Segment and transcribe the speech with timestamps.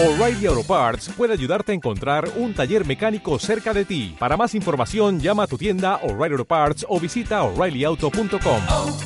[0.00, 4.14] O'Reilly Auto Parts puede ayudarte a encontrar un taller mecánico cerca de ti.
[4.16, 8.62] Para más información, llama a tu tienda O'Reilly Auto Parts o visita oreillyauto.com.
[8.68, 8.96] oh,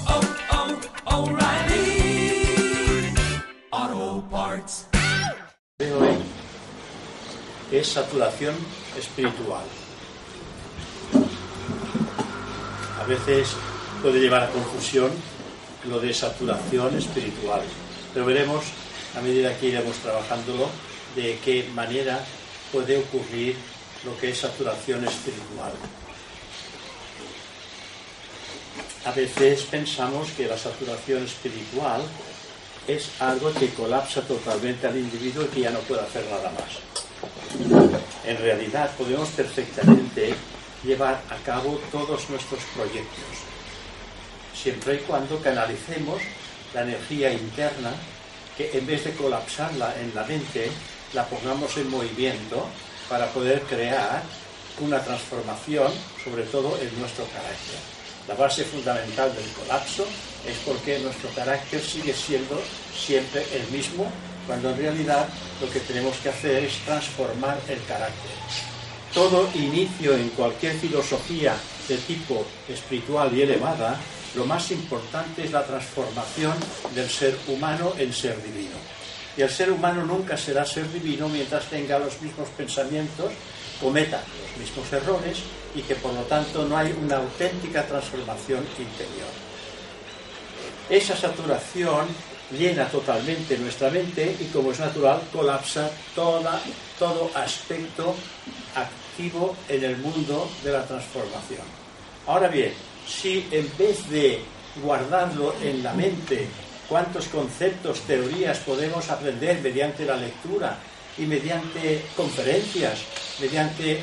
[1.07, 1.31] oh,
[5.99, 6.19] hoy
[7.71, 8.55] es saturación
[8.99, 9.65] espiritual.
[13.01, 13.57] A veces
[14.03, 15.11] puede llevar a confusión
[15.89, 17.63] lo de saturación espiritual,
[18.13, 18.82] pero veremos
[19.17, 20.69] a medida que iremos trabajándolo
[21.15, 22.25] de qué manera
[22.71, 23.57] puede ocurrir
[24.05, 25.73] lo que es saturación espiritual.
[29.05, 32.03] A veces pensamos que la saturación espiritual
[32.87, 36.81] es algo que colapsa totalmente al individuo y que ya no puede hacer nada más.
[38.25, 40.35] En realidad podemos perfectamente
[40.85, 43.25] llevar a cabo todos nuestros proyectos,
[44.55, 46.21] siempre y cuando canalicemos
[46.75, 47.93] la energía interna
[48.57, 50.71] que en vez de colapsarla en la mente,
[51.13, 52.67] la pongamos en movimiento
[53.09, 54.23] para poder crear
[54.81, 55.93] una transformación,
[56.25, 57.79] sobre todo en nuestro carácter.
[58.29, 60.07] La base fundamental del colapso
[60.47, 62.61] es porque nuestro carácter sigue siendo
[62.95, 64.11] siempre el mismo,
[64.47, 65.27] cuando en realidad
[65.61, 68.33] lo que tenemos que hacer es transformar el carácter.
[69.13, 71.55] Todo inicio en cualquier filosofía
[71.89, 74.01] de tipo espiritual y elevada,
[74.35, 76.55] lo más importante es la transformación
[76.95, 78.77] del ser humano en ser divino.
[79.37, 83.33] Y el ser humano nunca será ser divino mientras tenga los mismos pensamientos,
[83.81, 85.39] cometa los mismos errores
[85.75, 89.29] y que por lo tanto no hay una auténtica transformación interior.
[90.89, 92.07] Esa saturación
[92.51, 98.15] llena totalmente nuestra mente y como es natural colapsa todo aspecto
[98.75, 101.63] activo en el mundo de la transformación.
[102.27, 102.73] Ahora bien,
[103.07, 104.41] si en vez de
[104.83, 106.47] guardarlo en la mente,
[106.89, 110.79] cuántos conceptos, teorías podemos aprender mediante la lectura
[111.19, 113.01] y mediante conferencias,
[113.41, 114.03] mediante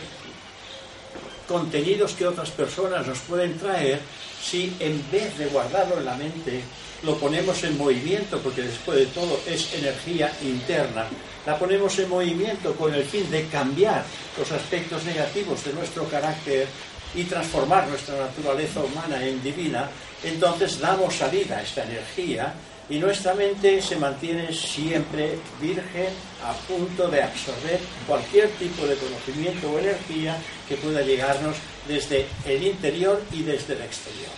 [1.48, 4.00] contenidos que otras personas nos pueden traer,
[4.42, 6.62] si en vez de guardarlo en la mente,
[7.04, 11.08] lo ponemos en movimiento, porque después de todo es energía interna,
[11.46, 14.04] la ponemos en movimiento con el fin de cambiar
[14.38, 16.68] los aspectos negativos de nuestro carácter
[17.16, 19.90] y transformar nuestra naturaleza humana en divina,
[20.24, 22.54] entonces damos salida a esta energía
[22.90, 26.10] y nuestra mente se mantiene siempre virgen
[26.44, 30.38] a punto de absorber cualquier tipo de conocimiento o energía
[30.68, 31.56] que pueda llegarnos
[31.88, 34.32] desde el interior y desde el exterior.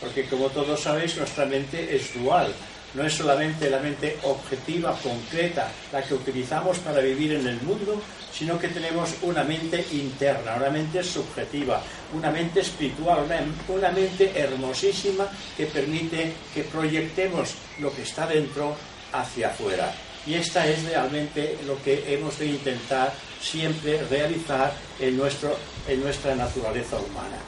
[0.00, 2.52] Porque como todos sabéis, nuestra mente es dual.
[2.94, 8.00] No es solamente la mente objetiva, concreta, la que utilizamos para vivir en el mundo,
[8.32, 11.82] sino que tenemos una mente interna, una mente subjetiva,
[12.12, 13.26] una mente espiritual,
[13.68, 18.76] una, mente hermosísima que permite que proyectemos lo que está dentro
[19.12, 19.92] hacia afuera.
[20.26, 25.56] Y esta es realmente lo que hemos de intentar siempre realizar en, nuestro,
[25.86, 27.38] en nuestra naturaleza humana.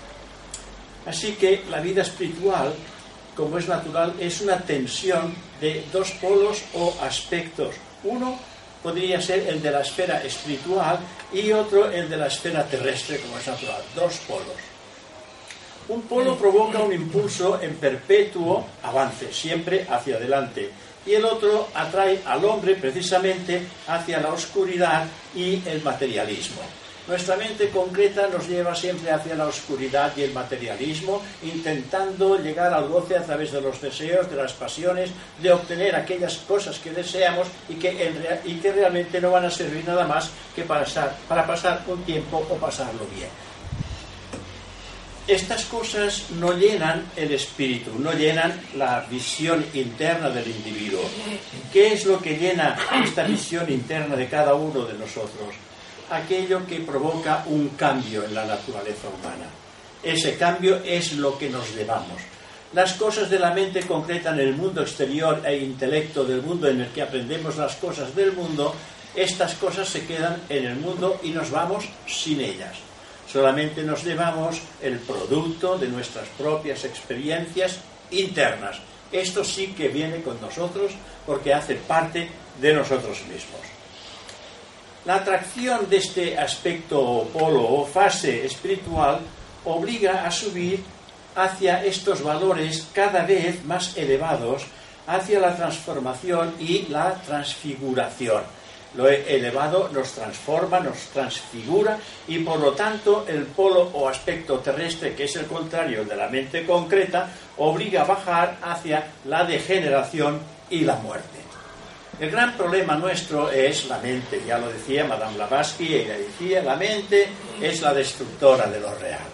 [1.07, 2.75] Así que la vida espiritual,
[3.36, 7.74] como es natural, es una tensión de dos polos o aspectos.
[8.04, 8.38] Uno
[8.82, 10.98] podría ser el de la esfera espiritual
[11.32, 13.82] y otro el de la esfera terrestre, como es natural.
[13.94, 14.56] Dos polos.
[15.88, 20.70] Un polo provoca un impulso en perpetuo avance, siempre hacia adelante.
[21.06, 26.62] Y el otro atrae al hombre precisamente hacia la oscuridad y el materialismo.
[27.06, 32.89] Nuestra mente concreta nos lleva siempre hacia la oscuridad y el materialismo, intentando llegar al
[32.89, 37.47] goce a través de los deseos, de las pasiones, de obtener aquellas cosas que deseamos
[37.69, 41.84] y que, en, realmente no van a servir nada más que para, pasar, para pasar
[41.87, 43.28] un tiempo o pasarlo bien.
[45.28, 51.03] Estas cosas no llenan el espíritu, no llenan la visión interna del individuo.
[51.72, 55.66] ¿Qué es lo que llena esta visión interna de cada uno de nosotros?
[56.11, 59.47] Aquello que provoca un cambio en la naturaleza humana.
[60.03, 62.21] Ese cambio es lo que nos llevamos.
[62.72, 66.81] Las cosas de la mente concreta en el mundo exterior e intelecto del mundo en
[66.81, 68.75] el que aprendemos las cosas del mundo,
[69.15, 72.77] estas cosas se quedan en el mundo y nos vamos sin ellas.
[73.33, 77.78] Solamente nos llevamos el producto de nuestras propias experiencias
[78.10, 78.78] internas.
[79.10, 80.92] Esto sí que viene con nosotros
[81.25, 82.28] porque hace parte
[82.60, 83.76] de nosotros mismos.
[85.06, 89.20] La atracción de este aspecto polo o fase espiritual
[89.64, 90.82] obliga a subir
[91.36, 94.66] hacia estos valores cada vez más elevados,
[95.06, 98.42] hacia la transformación y la transfiguración.
[98.97, 105.14] Lo elevado nos transforma, nos transfigura y por lo tanto el polo o aspecto terrestre,
[105.14, 110.80] que es el contrario de la mente concreta, obliga a bajar hacia la degeneración y
[110.80, 111.46] la muerte.
[112.18, 116.74] El gran problema nuestro es la mente, ya lo decía Madame Blavatsky, ella decía, la
[116.74, 117.28] mente
[117.60, 119.28] es la destructora de lo real.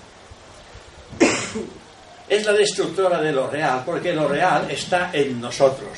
[2.29, 5.91] Es la destructora de lo real, porque lo real está en nosotros.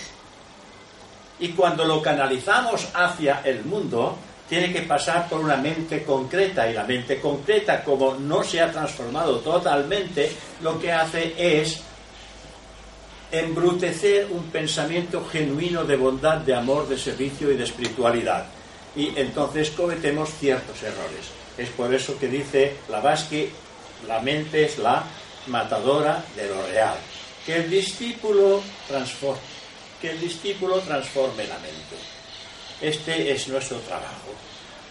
[1.38, 4.16] Y cuando lo canalizamos hacia el mundo,
[4.48, 8.72] tiene que pasar por una mente concreta, y la mente concreta, como no se ha
[8.72, 11.80] transformado totalmente, lo que hace es
[13.40, 18.46] embrutecer un pensamiento genuino de bondad, de amor, de servicio y de espiritualidad.
[18.96, 21.26] Y entonces cometemos ciertos errores.
[21.56, 23.48] Es por eso que dice Blavatsky,
[24.06, 25.04] la mente es la
[25.46, 26.96] matadora de lo real.
[27.44, 29.40] Que el discípulo transforme,
[30.00, 31.96] que el discípulo transforme la mente.
[32.80, 34.32] Este es nuestro trabajo.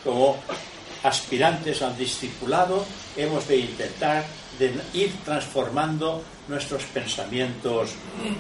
[0.04, 0.38] Como
[1.04, 2.86] aspirantes al discipulado
[3.16, 4.26] hemos de intentar
[4.60, 7.92] de ir transformando nuestros pensamientos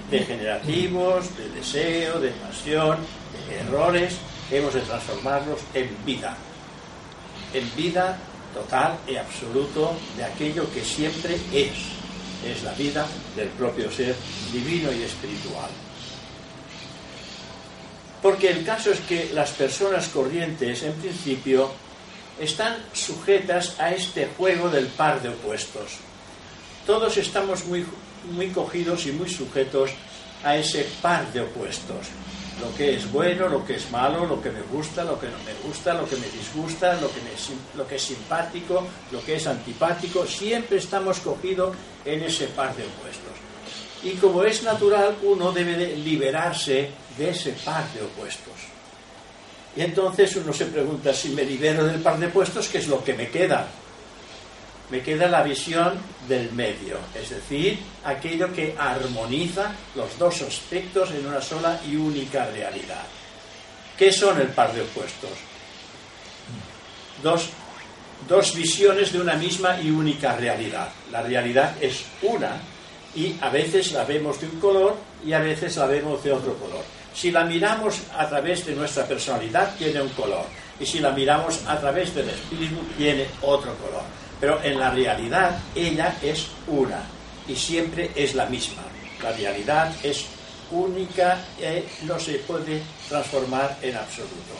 [0.09, 2.97] degenerativos, de deseo, de pasión,
[3.47, 4.17] de errores,
[4.51, 6.35] hemos de transformarlos en vida,
[7.53, 8.17] en vida
[8.53, 11.71] total y absoluto de aquello que siempre es,
[12.45, 13.05] es la vida
[13.35, 14.15] del propio ser
[14.51, 15.69] divino y espiritual.
[18.21, 21.71] Porque el caso es que las personas corrientes, en principio,
[22.39, 25.97] están sujetas a este juego del par de opuestos.
[26.85, 27.85] Todos estamos muy,
[28.31, 29.91] muy cogidos y muy sujetos
[30.43, 32.07] a ese par de opuestos.
[32.61, 35.37] Lo que es bueno, lo que es malo, lo que me gusta, lo que no
[35.39, 37.31] me gusta, lo que me disgusta, lo que, me,
[37.75, 41.75] lo que es simpático, lo que es antipático, siempre estamos cogidos
[42.05, 43.33] en ese par de opuestos.
[44.03, 48.72] Y como es natural, uno debe de liberarse de ese par de opuestos.
[49.75, 53.03] Y entonces uno se pregunta, si me libero del par de opuestos, ¿qué es lo
[53.03, 53.67] que me queda?
[54.91, 55.93] Me queda la visión
[56.27, 62.45] del medio, es decir, aquello que armoniza los dos aspectos en una sola y única
[62.45, 63.03] realidad.
[63.97, 65.31] ¿Qué son el par de opuestos?
[67.23, 67.49] Dos,
[68.27, 70.89] dos visiones de una misma y única realidad.
[71.11, 72.61] La realidad es una
[73.15, 74.95] y a veces la vemos de un color
[75.25, 76.83] y a veces la vemos de otro color.
[77.13, 80.45] Si la miramos a través de nuestra personalidad, tiene un color.
[80.79, 84.03] Y si la miramos a través del espíritu, tiene otro color.
[84.39, 87.01] Pero en la realidad, ella es una
[87.47, 88.81] y siempre es la misma.
[89.21, 90.25] La realidad es
[90.71, 94.53] única y no se puede transformar en absoluto.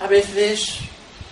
[0.00, 0.76] A veces,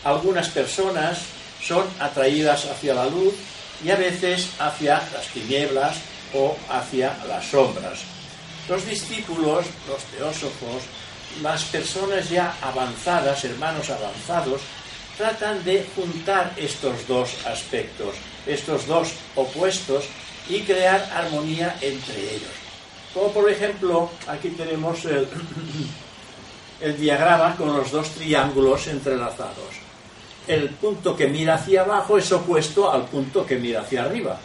[0.02, 1.20] algunas personas
[1.62, 3.34] son atraídas hacia la luz
[3.82, 5.96] y a veces hacia las tinieblas
[6.34, 8.00] o hacia las sombras.
[8.68, 10.82] Los discípulos, los teósofos,
[11.42, 14.60] las personas ya avanzadas, hermanos avanzados,
[15.16, 18.14] tratan de juntar estos dos aspectos,
[18.46, 20.04] estos dos opuestos
[20.48, 22.50] y crear armonía entre ellos.
[23.12, 25.28] Como por ejemplo, aquí tenemos el,
[26.80, 29.83] el diagrama con los dos triángulos entrelazados
[30.46, 34.38] el punto que mira hacia abajo es opuesto al punto que mira hacia arriba.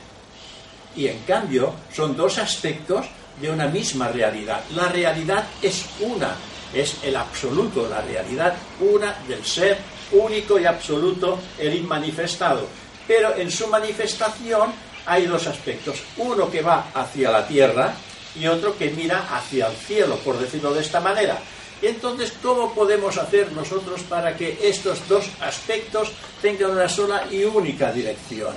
[0.95, 3.05] Y en cambio son dos aspectos
[3.41, 4.61] de una misma realidad.
[4.75, 6.35] La realidad es una,
[6.73, 9.77] es el absoluto, la realidad una del ser
[10.11, 12.67] único y absoluto, el inmanifestado.
[13.07, 14.71] Pero en su manifestación
[15.05, 17.93] hay dos aspectos, uno que va hacia la tierra
[18.35, 21.39] y otro que mira hacia el cielo, por decirlo de esta manera.
[21.81, 27.43] Y entonces, ¿cómo podemos hacer nosotros para que estos dos aspectos tengan una sola y
[27.43, 28.53] única dirección?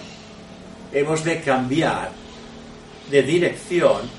[0.93, 2.11] Hemos de cambiar
[3.11, 4.11] de dirección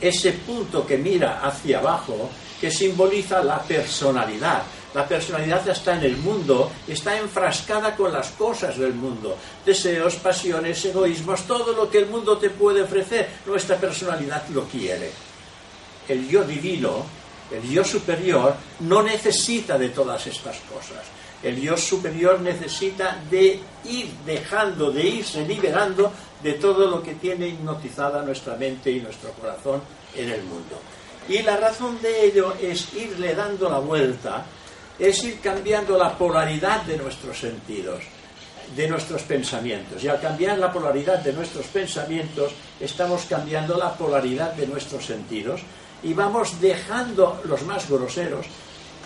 [0.00, 4.62] ese punto que mira hacia abajo, que simboliza la personalidad.
[4.94, 10.82] La personalidad está en el mundo, está enfrascada con las cosas del mundo, deseos, pasiones,
[10.86, 15.10] egoísmos, todo lo que el mundo te puede ofrecer, nuestra personalidad lo quiere.
[16.08, 17.04] El yo divino
[17.50, 21.04] el yo superior no necesita de todas estas cosas.
[21.42, 26.12] El yo superior necesita de ir dejando, de irse liberando
[26.42, 29.80] de todo lo que tiene hipnotizada nuestra mente y nuestro corazón
[30.14, 30.80] en el mundo.
[31.28, 34.44] Y la razón de ello es irle dando la vuelta,
[34.98, 38.02] es ir cambiando la polaridad de nuestros sentidos,
[38.74, 40.02] de nuestros pensamientos.
[40.02, 45.60] Y al cambiar la polaridad de nuestros pensamientos, estamos cambiando la polaridad de nuestros sentidos
[46.06, 48.46] y vamos dejando los más groseros,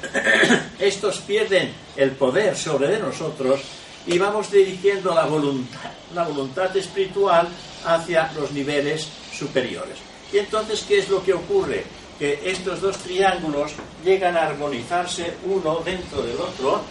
[0.78, 3.62] estos pierden el poder sobre de nosotros
[4.07, 7.49] y vamos dirigiendo la voluntad, la voluntad espiritual
[7.87, 9.97] hacia los niveles superiores.
[10.30, 11.85] Y entonces, ¿qué es lo que ocurre?
[12.19, 13.73] Que estos dos triángulos
[14.04, 16.83] llegan a armonizarse uno dentro del otro.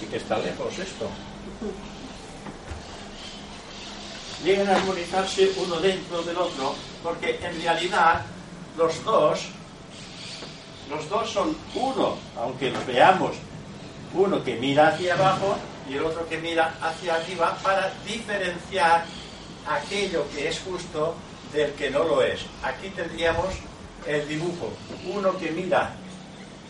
[0.00, 1.10] Sí que está lejos esto.
[4.44, 8.22] Llegan a armonizarse uno dentro del otro, porque en realidad
[8.76, 9.40] los dos,
[10.90, 13.32] los dos son uno, aunque los veamos,
[14.14, 15.56] uno que mira hacia abajo
[15.88, 19.04] y el otro que mira hacia arriba para diferenciar
[19.68, 21.14] aquello que es justo
[21.52, 22.40] del que no lo es.
[22.62, 23.54] Aquí tendríamos
[24.06, 24.72] el dibujo,
[25.12, 25.92] uno que mira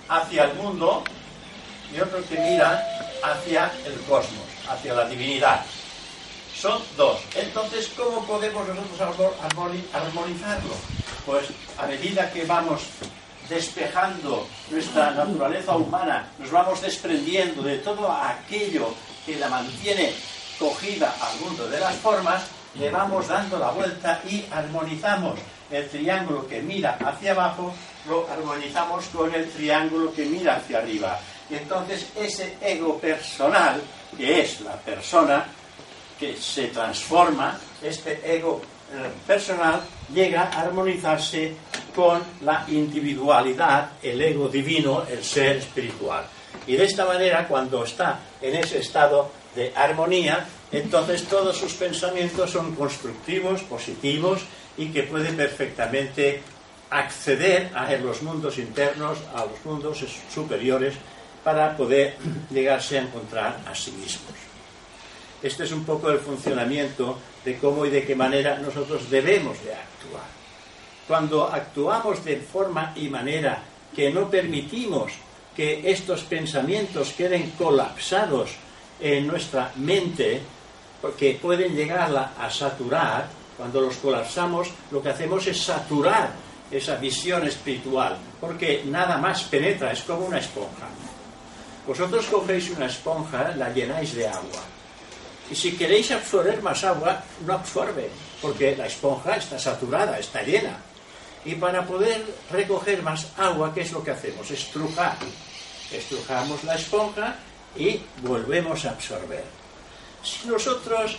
[0.09, 1.03] hacia el mundo
[1.95, 2.83] y otro que mira
[3.23, 5.65] hacia el cosmos, hacia la divinidad.
[6.55, 7.21] Son dos.
[7.35, 9.33] Entonces, ¿cómo podemos nosotros
[9.93, 10.75] armonizarlo?
[11.27, 11.47] Pues
[11.79, 12.83] a medida que vamos
[13.49, 18.95] despejando nuestra naturaleza humana, nos vamos desprendiendo de todo aquello
[19.27, 20.13] que la mantiene
[20.59, 22.45] cogida al mundo de las formas,
[22.75, 25.39] le vamos dando la vuelta y armonizamos
[25.71, 27.75] el triángulo que mira hacia abajo,
[28.09, 31.19] lo armonizamos con el triángulo que mira hacia arriba.
[31.51, 33.83] Y entonces ese ego personal,
[34.17, 35.45] que es la persona
[36.23, 38.63] que se transforma, este ego
[38.95, 39.83] eh, personal
[40.15, 41.53] llega a armonizarse
[41.93, 46.25] con la individualidad, el ego divino, el ser espiritual.
[46.69, 52.53] Y de esta manera, cuando está en ese estado de armonía, entonces todos sus pensamientos
[52.53, 54.43] son constructivos, positivos
[54.77, 56.41] y que puede perfectamente
[56.91, 60.95] acceder a los mundos internos, a los mundos superiores,
[61.43, 62.17] para poder
[62.49, 64.52] llegarse a encontrar a sí mismos.
[65.43, 69.75] Este es un poco el funcionamiento de cómo y de qué manera nosotros debemos de
[69.75, 70.25] actuar.
[71.09, 73.63] Cuando actuamos de forma y manera
[73.95, 75.13] que no permitimos
[75.57, 78.51] que estos pensamientos queden colapsados
[79.01, 80.41] en nuestra mente,
[81.01, 86.31] porque pueden llegarla a saturar, cuando los colapsamos, lo que hacemos es saturar
[86.71, 90.89] esa visión espiritual, porque nada más penetra, es como una esponja.
[91.87, 94.63] Vosotros cogéis una esponja, la llenáis de agua,
[95.51, 98.09] y si queréis absorber más agua, no absorbe,
[98.41, 100.79] porque la esponja está saturada, está llena.
[101.45, 104.51] Y para poder recoger más agua, ¿qué es lo que hacemos?
[104.51, 105.17] Estrujar.
[105.93, 107.37] Estrujamos la esponja
[107.77, 109.45] y volvemos a absorber.
[110.23, 111.17] Si nosotros,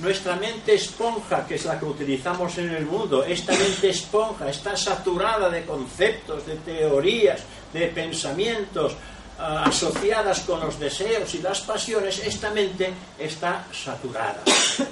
[0.00, 4.76] nuestra mente esponja, que es la que utilizamos en el mundo, esta mente esponja está
[4.76, 7.40] saturada de conceptos, de teorías,
[7.72, 8.96] de pensamientos,
[9.38, 14.42] asociadas con los deseos y las pasiones, esta mente está saturada.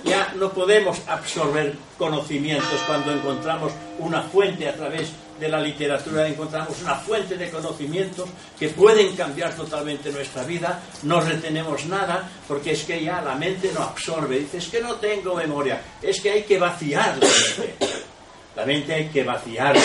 [0.04, 6.80] Ya no podemos absorber conocimientos cuando encontramos una fuente a través de la literatura, encontramos
[6.82, 12.84] una fuente de conocimientos que pueden cambiar totalmente nuestra vida, no retenemos nada porque es
[12.84, 16.42] que ya la mente no absorbe, dice, es que no tengo memoria, es que hay
[16.44, 17.76] que vaciar la mente.
[18.54, 19.82] La mente hay que vaciarla.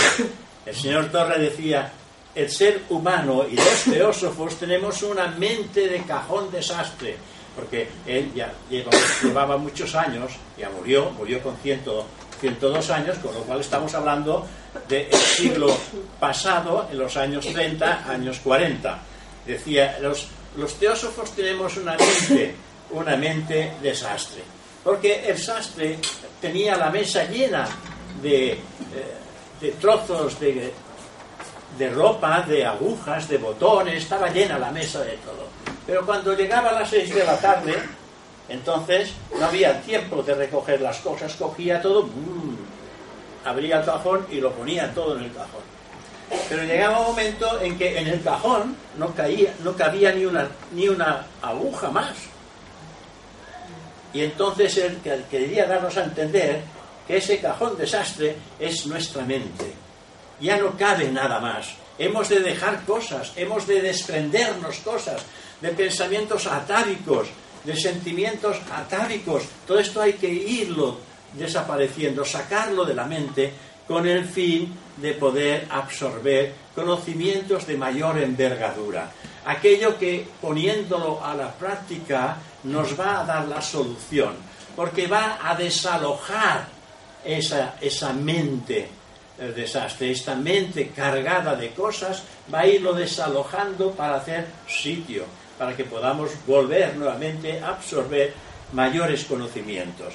[0.65, 1.91] El señor Torre decía,
[2.37, 7.17] el ser humano y los teósofos tenemos una mente de cajón desastre,
[7.55, 13.61] porque él ya llevaba muchos años, ya murió, murió con 102 años, con lo cual
[13.61, 14.45] estamos hablando
[14.87, 15.75] del siglo
[16.19, 18.99] pasado, en los años 30, años 40.
[19.43, 20.27] Decía, los,
[20.57, 22.53] los teósofos tenemos una mente,
[22.91, 24.43] una mente desastre,
[24.83, 25.97] porque el sastre
[26.39, 27.67] tenía la mesa llena
[28.21, 28.59] de, eh,
[29.59, 30.71] de trozos de
[31.77, 35.47] de ropa, de agujas, de botones, estaba llena la mesa de todo.
[35.85, 37.75] Pero cuando llegaba a las seis de la tarde,
[38.49, 42.09] entonces no había tiempo de recoger las cosas, cogía todo,
[43.45, 45.61] abría el cajón y lo ponía todo en el cajón.
[46.49, 50.47] Pero llegaba un momento en que en el cajón no, caía, no cabía ni una,
[50.73, 52.13] ni una aguja más.
[54.13, 56.61] Y entonces él quería darnos a entender
[57.07, 59.86] que ese cajón desastre es nuestra mente
[60.39, 61.73] ya no cabe nada más.
[61.97, 65.21] Hemos de dejar cosas, hemos de desprendernos cosas,
[65.61, 67.27] de pensamientos atávicos,
[67.63, 69.43] de sentimientos atávicos.
[69.65, 70.99] Todo esto hay que irlo
[71.33, 73.51] desapareciendo, sacarlo de la mente
[73.87, 79.11] con el fin de poder absorber conocimientos de mayor envergadura.
[79.45, 84.35] Aquello que poniéndolo a la práctica nos va a dar la solución,
[84.75, 86.67] porque va a desalojar
[87.23, 88.96] esa, esa mente
[89.39, 90.11] el desastre.
[90.11, 95.25] Esta mente cargada de cosas va a irlo desalojando para hacer sitio,
[95.57, 98.33] para que podamos volver nuevamente a absorber
[98.73, 100.13] mayores conocimientos.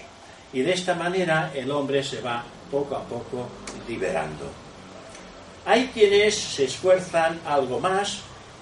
[0.53, 3.49] Y de esta manera el hombre se va poco a poco
[3.89, 4.51] liberando.
[5.65, 8.21] Hay quienes se esfuerzan algo más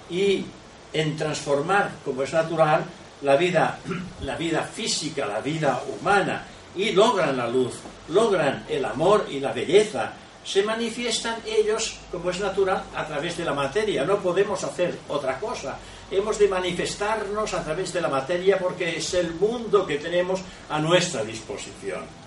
[0.08, 0.44] y
[0.92, 2.84] en transformar, como es natural,
[3.22, 3.78] la vida,
[4.22, 6.44] la vida física, la vida humana,
[6.76, 7.74] y logran la luz,
[8.08, 10.12] logran el amor y la belleza,
[10.44, 14.04] se manifiestan ellos, como es natural, a través de la materia.
[14.04, 15.78] No podemos hacer otra cosa.
[16.10, 20.78] Hemos de manifestarnos a través de la materia porque es el mundo que tenemos a
[20.78, 22.20] nuestra disposición.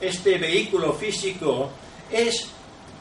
[0.00, 1.70] este vehículo físico
[2.10, 2.48] es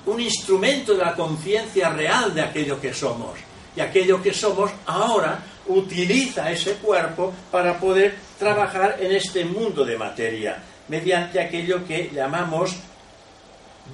[0.07, 3.39] un instrumento de la conciencia real de aquello que somos.
[3.75, 9.97] Y aquello que somos ahora utiliza ese cuerpo para poder trabajar en este mundo de
[9.97, 12.75] materia, mediante aquello que llamamos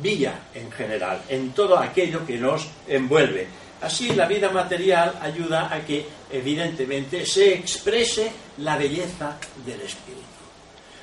[0.01, 3.47] vía en general, en todo aquello que nos envuelve.
[3.81, 10.23] Así la vida material ayuda a que evidentemente se exprese la belleza del espíritu.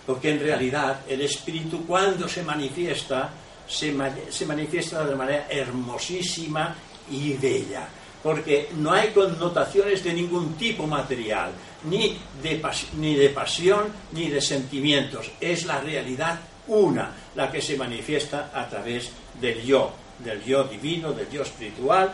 [0.06, 3.30] Porque en realidad el espíritu cuando se manifiesta,
[3.68, 3.94] se,
[4.30, 6.74] se manifiesta de manera hermosísima
[7.10, 7.86] y bella.
[8.22, 11.52] Porque no hay connotaciones de ningún tipo material,
[11.84, 12.62] ni de,
[12.96, 15.30] ni de pasión, ni de sentimientos.
[15.38, 19.10] Es la realidad una la que se manifiesta a través
[19.40, 22.12] del yo, del yo divino, del yo espiritual,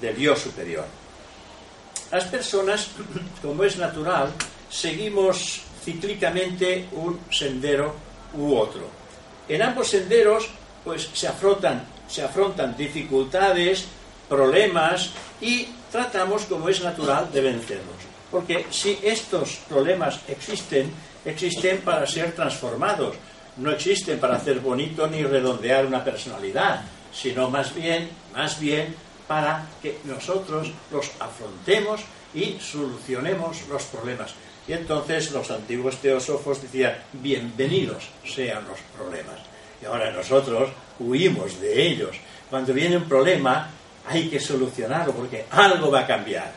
[0.00, 0.86] del yo superior.
[2.10, 2.88] Las personas,
[3.42, 4.32] como es natural,
[4.70, 7.94] seguimos cíclicamente un sendero
[8.34, 8.88] u otro.
[9.48, 10.48] En ambos senderos,
[10.84, 13.84] pues se afrontan, se afrontan dificultades,
[14.28, 15.10] problemas
[15.40, 17.96] y tratamos, como es natural, de vencerlos.
[18.30, 20.92] Porque si estos problemas existen,
[21.24, 23.16] existen para ser transformados,
[23.58, 28.94] no existen para hacer bonito ni redondear una personalidad, sino más bien, más bien
[29.26, 32.00] para que nosotros los afrontemos
[32.34, 34.34] y solucionemos los problemas.
[34.66, 39.40] Y entonces los antiguos teósofos decían, bienvenidos sean los problemas.
[39.82, 42.16] Y ahora nosotros huimos de ellos.
[42.50, 43.70] Cuando viene un problema
[44.06, 46.52] hay que solucionarlo porque algo va a cambiar.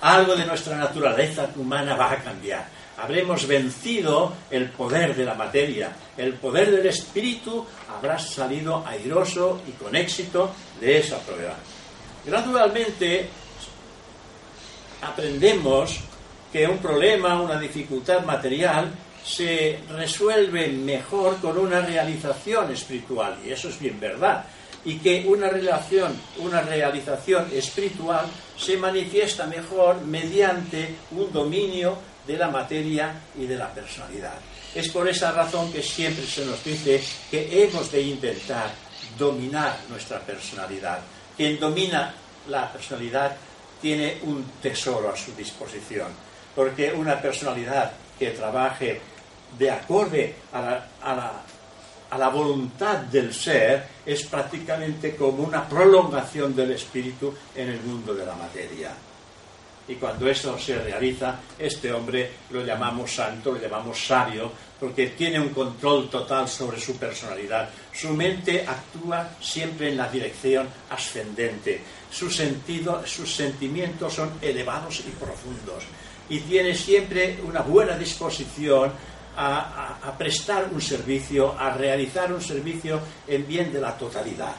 [0.00, 2.66] Algo de nuestra naturaleza humana va a cambiar
[2.98, 9.72] habremos vencido el poder de la materia, el poder del espíritu habrá salido airoso y
[9.72, 11.56] con éxito de esa prueba.
[12.24, 13.28] Gradualmente
[15.02, 16.00] aprendemos
[16.52, 18.92] que un problema, una dificultad material,
[19.24, 24.44] se resuelve mejor con una realización espiritual, y eso es bien verdad,
[24.84, 32.48] y que una relación, una realización espiritual se manifiesta mejor mediante un dominio de la
[32.48, 34.34] materia y de la personalidad.
[34.74, 38.70] Es por esa razón que siempre se nos dice que hemos de intentar
[39.18, 41.00] dominar nuestra personalidad.
[41.36, 42.14] Quien domina
[42.48, 43.36] la personalidad
[43.80, 46.08] tiene un tesoro a su disposición,
[46.54, 49.00] porque una personalidad que trabaje
[49.58, 51.32] de acorde a la, a la,
[52.10, 58.14] a la voluntad del ser es prácticamente como una prolongación del espíritu en el mundo
[58.14, 58.90] de la materia.
[59.86, 65.38] Y cuando eso se realiza, este hombre lo llamamos santo, lo llamamos sabio, porque tiene
[65.38, 67.68] un control total sobre su personalidad.
[67.92, 71.82] Su mente actúa siempre en la dirección ascendente.
[72.10, 75.84] Su sentido, sus sentimientos son elevados y profundos.
[76.30, 78.90] Y tiene siempre una buena disposición
[79.36, 84.54] a prestar un servicio, a realizar un servicio en bien de la totalidad,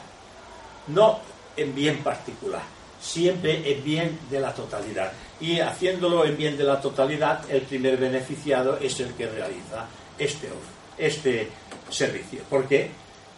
[0.88, 1.20] no
[1.56, 2.75] en bien particular
[3.06, 5.12] siempre en bien de la totalidad.
[5.40, 9.86] Y haciéndolo en bien de la totalidad, el primer beneficiado es el que realiza
[10.18, 10.50] este,
[10.98, 11.50] este
[11.90, 12.90] servicio, porque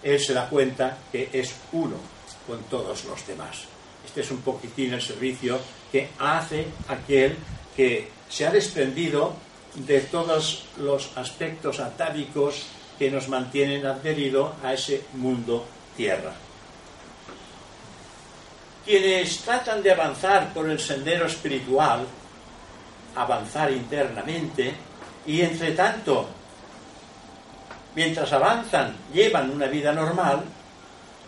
[0.01, 1.97] él se da cuenta que es uno
[2.47, 3.65] con todos los demás.
[4.05, 5.59] Este es un poquitín el servicio
[5.91, 7.35] que hace aquel
[7.75, 9.35] que se ha desprendido
[9.75, 16.46] de todos los aspectos atávicos que nos mantienen adheridos a ese mundo tierra.
[18.87, 22.07] Quienes tratan de avanzar por el sendero espiritual,
[23.17, 24.73] avanzar internamente,
[25.25, 26.25] y entre tanto,
[27.95, 30.41] mientras avanzan, llevan una vida normal,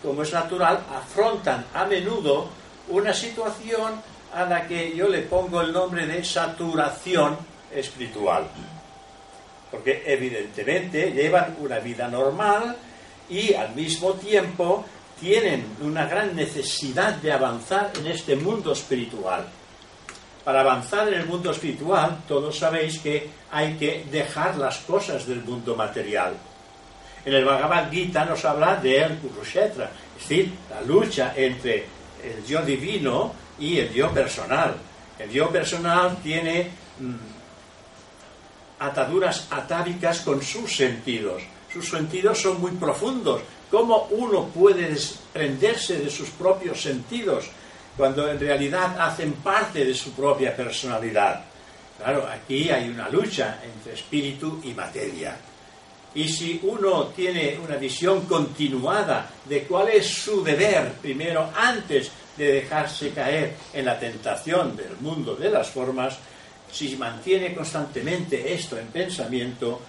[0.02, 2.48] como es natural, afrontan a menudo
[2.88, 4.02] una situación
[4.34, 7.38] a la que yo le pongo el nombre de saturación
[7.76, 8.48] espiritual.
[9.70, 12.78] Porque evidentemente llevan una vida normal
[13.30, 14.86] y al mismo tiempo
[15.20, 19.46] tienen una gran necesidad de avanzar en este mundo espiritual.
[20.44, 25.44] Para avanzar en el mundo espiritual, todos sabéis que hay que dejar las cosas del
[25.44, 26.34] mundo material.
[27.26, 31.86] En el Bhagavad Gita nos habla de el Kurushetra, es decir, la lucha entre
[32.24, 34.76] el yo divino y el yo personal.
[35.20, 37.16] El yo personal tiene mm,
[38.80, 41.44] ataduras atávicas con sus sentidos.
[41.72, 47.46] Sus sentidos son muy profundos, ¿Cómo uno puede desprenderse de sus propios sentidos
[47.96, 51.46] cuando en realidad hacen parte de su propia personalidad?
[51.98, 55.38] Claro, aquí hay una lucha entre espíritu y materia.
[56.16, 62.54] Y si uno tiene una visión continuada de cuál es su deber, primero antes de
[62.54, 66.18] dejarse caer en la tentación del mundo de las formas,
[66.72, 69.80] si mantiene constantemente esto en pensamiento,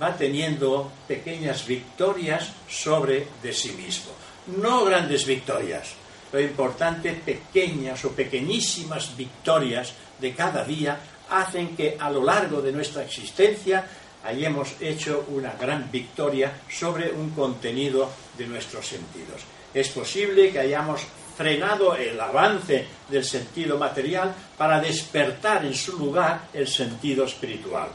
[0.00, 4.12] va teniendo pequeñas victorias sobre de sí mismo.
[4.58, 5.94] No grandes victorias,
[6.32, 10.98] lo importante, pequeñas o pequeñísimas victorias de cada día
[11.30, 13.86] hacen que a lo largo de nuestra existencia
[14.24, 19.42] hayamos hecho una gran victoria sobre un contenido de nuestros sentidos.
[19.72, 21.02] Es posible que hayamos
[21.36, 27.88] frenado el avance del sentido material para despertar en su lugar el sentido espiritual,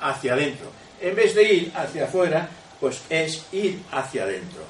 [0.00, 0.66] hacia adentro.
[1.00, 2.48] En vez de ir hacia afuera,
[2.80, 4.62] pues es ir hacia adentro.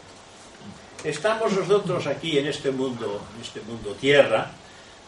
[1.05, 4.51] Estamos nosotros aquí en este mundo, en este mundo tierra,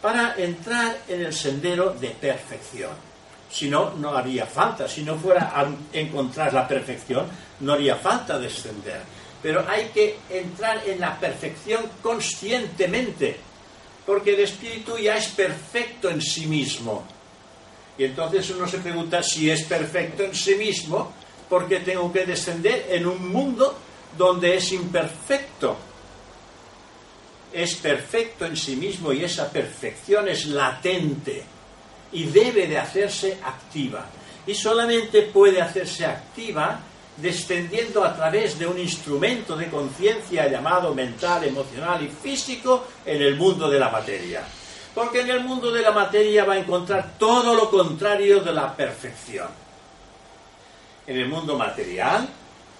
[0.01, 2.91] para entrar en el sendero de perfección.
[3.51, 4.87] Si no, no haría falta.
[4.87, 7.27] Si no fuera a encontrar la perfección,
[7.59, 9.01] no haría falta descender.
[9.43, 13.37] Pero hay que entrar en la perfección conscientemente,
[14.05, 17.03] porque el espíritu ya es perfecto en sí mismo.
[18.01, 21.13] Y entonces uno se pregunta si es perfecto en sí mismo,
[21.47, 23.77] ¿por qué tengo que descender en un mundo
[24.17, 25.77] donde es imperfecto?
[27.53, 31.43] Es perfecto en sí mismo y esa perfección es latente
[32.13, 34.07] y debe de hacerse activa.
[34.47, 36.79] Y solamente puede hacerse activa
[37.17, 43.35] descendiendo a través de un instrumento de conciencia llamado mental, emocional y físico en el
[43.35, 44.43] mundo de la materia.
[44.93, 48.75] Porque en el mundo de la materia va a encontrar todo lo contrario de la
[48.75, 49.47] perfección.
[51.07, 52.27] En el mundo material,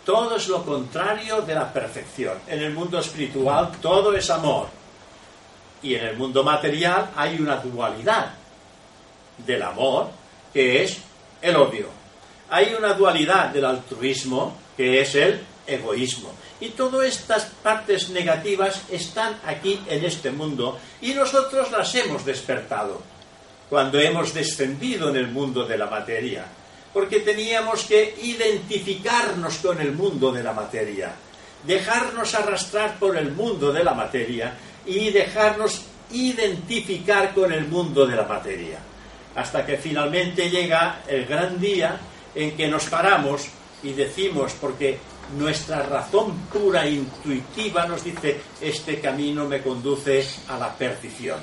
[0.06, 2.39] todo es lo contrario de la perfección.
[2.47, 4.67] En el mundo espiritual, todo es amor.
[5.84, 8.34] Y en el mundo material hay una dualidad
[9.38, 10.10] del amor,
[10.54, 10.97] que es
[11.41, 11.88] el odio.
[12.50, 16.30] Hay una dualidad del altruismo, que es el egoísmo.
[16.62, 23.02] Y todas estas partes negativas están aquí en este mundo y nosotros las hemos despertado
[23.69, 26.45] cuando hemos descendido en el mundo de la materia,
[26.93, 31.12] porque teníamos que identificarnos con el mundo de la materia,
[31.65, 34.54] dejarnos arrastrar por el mundo de la materia
[34.86, 38.80] y dejarnos identificar con el mundo de la materia
[39.36, 41.97] hasta que finalmente llega el gran día
[42.36, 43.47] en que nos paramos
[43.84, 44.97] y decimos, porque
[45.38, 51.39] nuestra razón pura e intuitiva nos dice, este camino me conduce a la perdición.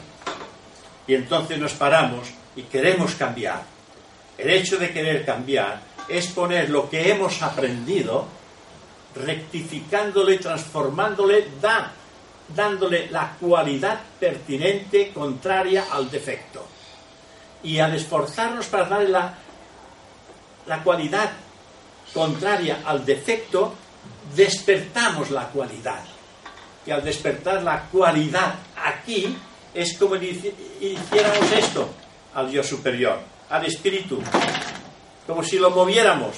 [1.06, 3.62] Y entonces nos paramos y queremos cambiar.
[4.36, 8.26] El hecho de querer cambiar es poner lo que hemos aprendido,
[9.14, 11.92] rectificándole transformándole, da,
[12.54, 16.66] dándole la cualidad pertinente contraria al defecto
[17.62, 19.34] y al esforzarnos para darle la,
[20.66, 21.30] la cualidad
[22.12, 23.74] contraria al defecto,
[24.34, 26.02] despertamos la cualidad.
[26.86, 29.36] Y al despertar la cualidad aquí,
[29.74, 31.88] es como hiciéramos esto
[32.34, 34.20] al Dios superior, al espíritu,
[35.26, 36.36] como si lo moviéramos.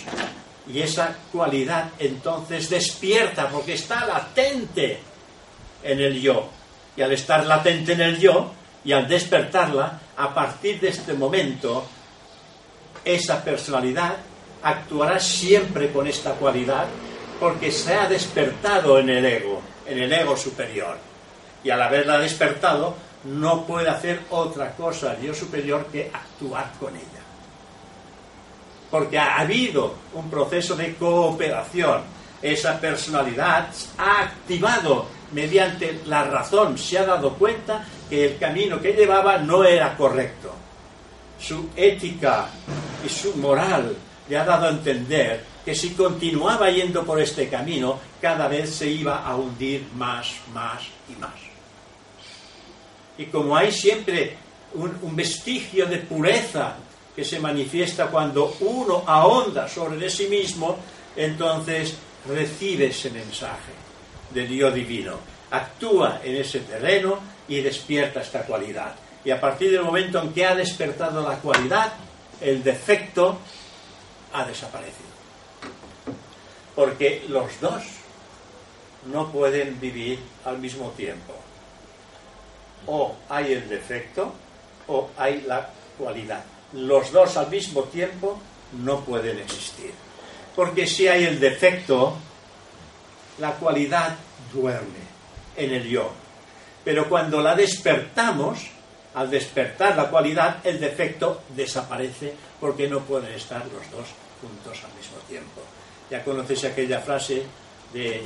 [0.72, 5.00] Y esa cualidad entonces despierta porque está latente
[5.83, 6.48] en el yo.
[6.96, 8.52] Y al estar latente en el yo,
[8.85, 11.87] y al despertarla, a partir de este momento,
[13.04, 14.16] esa personalidad
[14.62, 16.87] actuará siempre con esta cualidad
[17.38, 20.99] porque se ha despertado en el ego, en el ego superior.
[21.64, 22.94] Y al haberla despertado,
[23.25, 27.05] no puede hacer otra cosa el Dios superior que actuar con ella.
[28.90, 32.03] Porque ha habido un proceso de cooperación.
[32.42, 33.68] Esa personalidad
[33.99, 39.64] ha activado mediante la razón, se ha dado cuenta que el camino que llevaba no
[39.64, 40.53] era correcto.
[41.38, 42.49] Su ética
[43.05, 43.94] y su moral
[44.30, 48.88] le ha dado a entender que si continuaba yendo por este camino, cada vez se
[48.88, 51.34] iba a hundir más, más y más.
[53.18, 54.36] Y como hay siempre
[54.74, 56.76] un, vestigio de pureza
[57.14, 60.78] que se manifiesta cuando uno ahonda sobre de sí mismo,
[61.16, 61.96] entonces
[62.28, 63.72] recibe ese mensaje
[64.32, 65.14] del Dios divino.
[65.50, 68.94] Actúa en ese terreno y despierta esta cualidad.
[69.24, 71.92] Y a partir del momento en que ha despertado la cualidad,
[72.40, 73.40] el defecto
[74.32, 75.10] ha desaparecido.
[76.74, 77.82] Porque los dos
[79.06, 81.34] no pueden vivir al mismo tiempo.
[82.86, 84.32] O hay el defecto
[84.86, 86.44] o hay la cualidad.
[86.72, 88.40] Los dos al mismo tiempo
[88.82, 89.92] no pueden existir.
[90.54, 92.16] Porque si hay el defecto,
[93.38, 94.16] la cualidad
[94.52, 95.10] duerme
[95.56, 96.10] en el yo.
[96.84, 98.58] Pero cuando la despertamos,
[99.14, 104.06] al despertar la cualidad, el defecto desaparece porque no pueden estar los dos
[104.40, 105.61] juntos al mismo tiempo.
[106.11, 107.44] Ya conoces aquella frase
[107.92, 108.22] de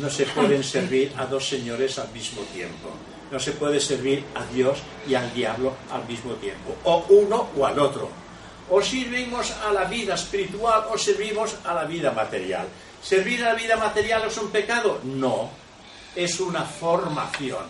[0.00, 2.90] no se pueden servir a dos señores al mismo tiempo.
[3.30, 6.76] No se puede servir a Dios y al diablo al mismo tiempo.
[6.84, 8.08] O uno o al otro.
[8.70, 12.66] O servimos a la vida espiritual o servimos a la vida material.
[13.02, 15.00] ¿Servir a la vida material es un pecado?
[15.04, 15.50] No,
[16.14, 17.64] es una formación.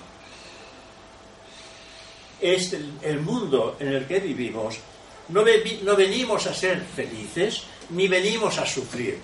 [2.41, 4.79] Es el, el mundo en el que vivimos.
[5.29, 9.19] No, ve- no venimos a ser felices ni venimos a sufrir.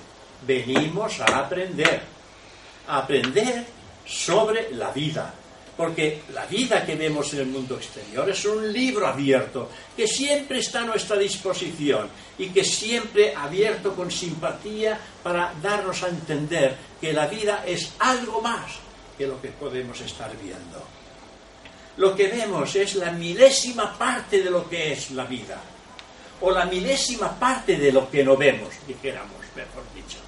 [0.47, 2.03] Venimos a aprender.
[2.89, 3.65] A aprender
[4.05, 5.35] sobre la vida.
[5.77, 10.59] Porque la vida que vemos en el mundo exterior es un libro abierto que siempre
[10.59, 17.13] está a nuestra disposición y que siempre abierto con simpatía para darnos a entender que
[17.15, 18.71] la vida es algo más
[19.17, 20.83] que lo que podemos estar viendo.
[21.97, 25.59] Lo que vemos es la milésima parte de lo que es la vida
[26.43, 30.19] o la milésima parte de lo que no vemos, dijéramos, mejor dicho.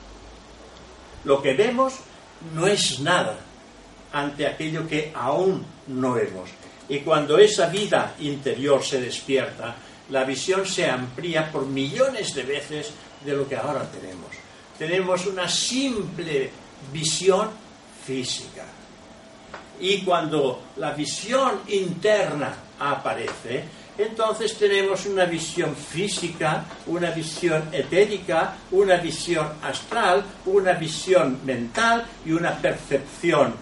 [1.24, 1.94] Lo que vemos
[2.54, 3.38] no es nada
[4.12, 6.50] ante aquello que aún no vemos.
[6.88, 9.74] Y cuando esa vida interior se despierta,
[10.10, 12.92] la visión se amplía por millones de veces
[13.24, 14.28] de lo que ahora tenemos.
[14.78, 16.50] Tenemos una simple
[16.92, 17.50] visión
[18.04, 18.66] física.
[19.80, 23.64] Y cuando la visión interna aparece,
[23.96, 32.32] entonces tenemos una visión física, una visión etérica, una visión astral, una visión mental y
[32.32, 33.54] una percepción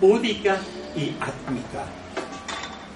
[0.00, 0.58] búdica
[0.96, 1.84] y átmica.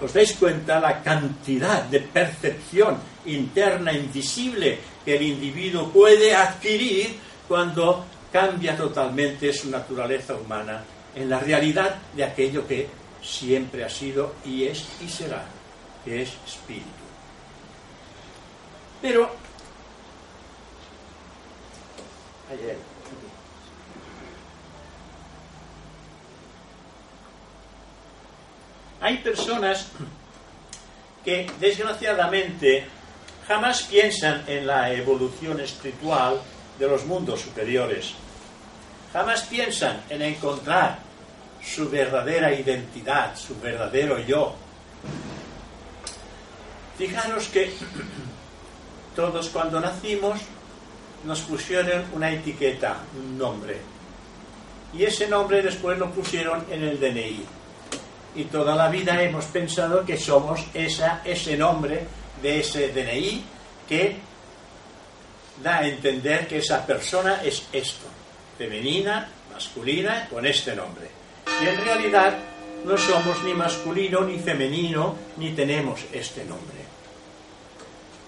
[0.00, 7.16] ¿Os dais cuenta la cantidad de percepción interna invisible que el individuo puede adquirir
[7.48, 12.86] cuando cambia totalmente su naturaleza humana en la realidad de aquello que
[13.22, 15.44] siempre ha sido y es y será,
[16.12, 16.86] es espíritu?
[19.00, 19.30] Pero
[29.00, 29.86] Hay personas
[31.24, 32.86] que desgraciadamente
[33.46, 36.40] jamás piensan en la evolución espiritual
[36.78, 38.14] de los mundos superiores.
[39.12, 40.98] Jamás piensan en encontrar
[41.62, 44.54] su verdadera identidad, su verdadero yo.
[46.98, 47.72] Fijaros que
[49.14, 50.40] todos cuando nacimos
[51.24, 53.78] nos pusieron una etiqueta, un nombre.
[54.92, 57.46] Y ese nombre después lo pusieron en el DNI
[58.34, 62.06] y toda la vida hemos pensado que somos esa, ese nombre
[62.42, 63.44] de ese DNI
[63.88, 64.16] que
[65.62, 68.06] da a entender que esa persona es esto,
[68.56, 71.08] femenina, masculina, con este nombre.
[71.62, 72.38] Y en realidad
[72.84, 76.87] no somos ni masculino ni femenino, ni tenemos este nombre.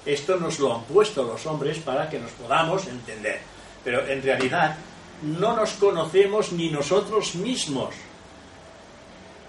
[0.06, 3.40] Esto nos lo han puesto los hombres para que nos podamos entender.
[3.84, 4.76] Pero en realidad
[5.22, 7.94] no nos conocemos ni nosotros mismos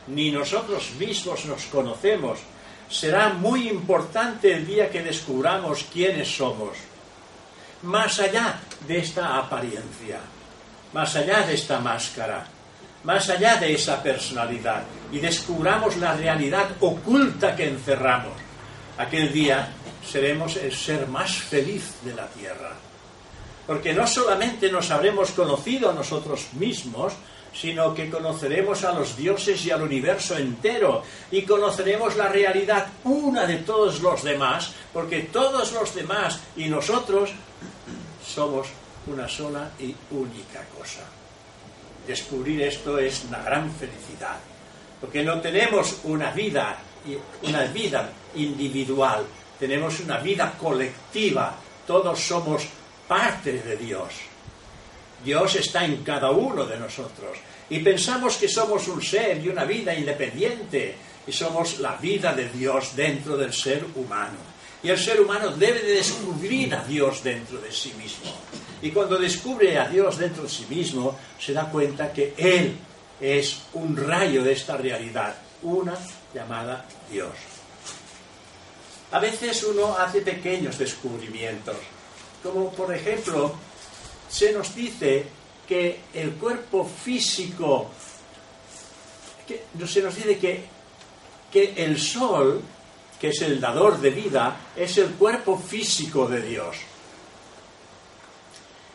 [0.07, 2.39] ni nosotros mismos nos conocemos.
[2.89, 6.77] Será muy importante el día que descubramos quiénes somos,
[7.83, 10.19] más allá de esta apariencia,
[10.93, 12.45] más allá de esta máscara,
[13.03, 18.33] más allá de esa personalidad, y descubramos la realidad oculta que encerramos.
[18.97, 19.69] Aquel día
[20.05, 22.73] seremos el ser más feliz de la tierra.
[23.67, 27.13] Porque no solamente nos habremos conocido a nosotros mismos,
[27.53, 33.45] sino que conoceremos a los dioses y al universo entero y conoceremos la realidad una
[33.45, 37.31] de todos los demás, porque todos los demás y nosotros
[38.25, 38.67] somos
[39.07, 41.01] una sola y única cosa.
[42.07, 44.37] Descubrir esto es una gran felicidad,
[44.99, 46.77] porque no tenemos una vida,
[47.43, 49.25] una vida individual,
[49.61, 52.63] tenemos una vida colectiva, todos somos
[53.07, 54.11] parte de Dios.
[55.23, 57.37] Dios está en cada uno de nosotros.
[57.69, 60.95] Y pensamos que somos un ser y una vida independiente.
[61.27, 64.39] Y somos la vida de Dios dentro del ser humano.
[64.81, 68.33] Y el ser humano debe de descubrir a Dios dentro de sí mismo.
[68.81, 72.75] Y cuando descubre a Dios dentro de sí mismo, se da cuenta que Él
[73.19, 75.93] es un rayo de esta realidad, una
[76.33, 77.50] llamada Dios.
[79.11, 81.75] A veces uno hace pequeños descubrimientos,
[82.41, 83.53] como por ejemplo
[84.29, 85.25] se nos dice
[85.67, 87.89] que el cuerpo físico,
[89.85, 90.63] se nos dice que,
[91.51, 92.61] que el sol,
[93.19, 96.77] que es el dador de vida, es el cuerpo físico de Dios.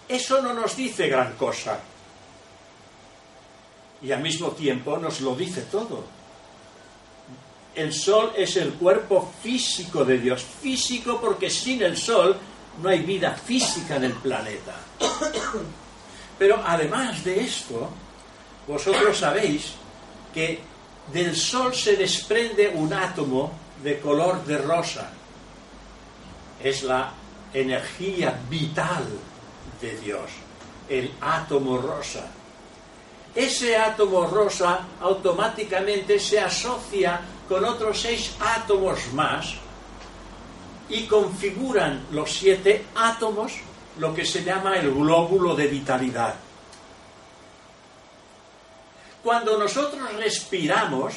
[0.09, 1.81] Eso no nos dice gran cosa.
[4.01, 6.16] Y al mismo tiempo nos lo dice todo.
[7.77, 10.43] El sol es el cuerpo físico de Dios.
[10.43, 12.37] Físico porque sin el sol
[12.83, 14.75] no hay vida física en el planeta.
[16.39, 17.91] Pero además de esto,
[18.67, 19.73] vosotros sabéis
[20.35, 20.61] que
[21.13, 25.11] del Sol se desprende un átomo de color de rosa.
[26.63, 27.13] Es la
[27.55, 29.05] energía vital
[29.81, 30.31] de Dios,
[30.89, 32.27] el átomo rosa.
[33.37, 39.55] Ese átomo rosa automáticamente se asocia con otros seis átomos más
[40.89, 43.53] y configuran los siete átomos
[43.99, 46.35] lo que se llama el glóbulo de vitalidad.
[49.23, 51.15] Cuando nosotros respiramos,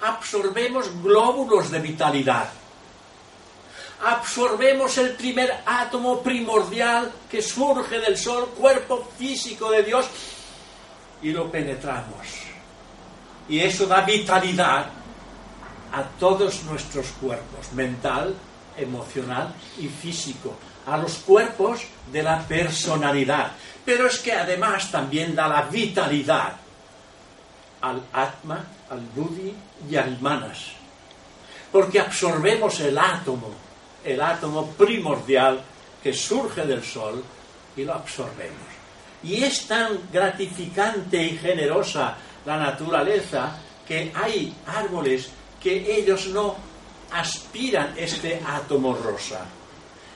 [0.00, 2.48] absorbemos glóbulos de vitalidad.
[4.02, 10.06] Absorbemos el primer átomo primordial que surge del Sol, cuerpo físico de Dios,
[11.22, 12.26] y lo penetramos.
[13.48, 14.86] Y eso da vitalidad
[15.92, 18.34] a todos nuestros cuerpos, mental,
[18.76, 20.56] emocional y físico,
[20.86, 23.52] a los cuerpos de la personalidad.
[23.84, 26.52] Pero es que además también da la vitalidad
[27.80, 29.54] al Atma, al Buddhi
[29.90, 30.72] y al Manas.
[31.72, 33.50] Porque absorbemos el átomo,
[34.04, 35.60] el átomo primordial
[36.02, 37.22] que surge del Sol
[37.76, 38.69] y lo absorbemos.
[39.22, 45.28] Y es tan gratificante y generosa la naturaleza que hay árboles
[45.62, 46.56] que ellos no
[47.12, 49.46] aspiran este átomo rosa.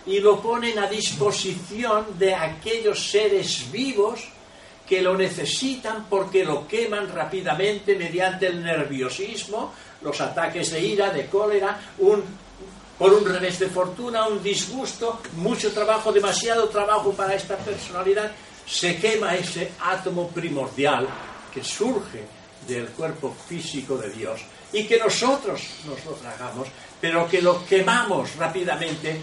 [0.06, 4.20] Y lo ponen a disposición de aquellos seres vivos
[4.86, 11.26] que lo necesitan porque lo queman rápidamente mediante el nerviosismo, los ataques de ira, de
[11.26, 12.22] cólera, un,
[12.98, 18.30] por un revés de fortuna, un disgusto, mucho trabajo, demasiado trabajo para esta personalidad,
[18.66, 21.06] se quema ese átomo primordial
[21.52, 22.24] que surge
[22.66, 24.40] del cuerpo físico de Dios
[24.72, 26.68] y que nosotros nos lo tragamos,
[27.00, 29.20] pero que lo quemamos rápidamente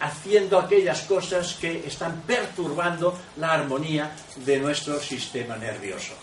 [0.00, 6.14] haciendo aquellas cosas que están perturbando la armonía de nuestro sistema nervioso.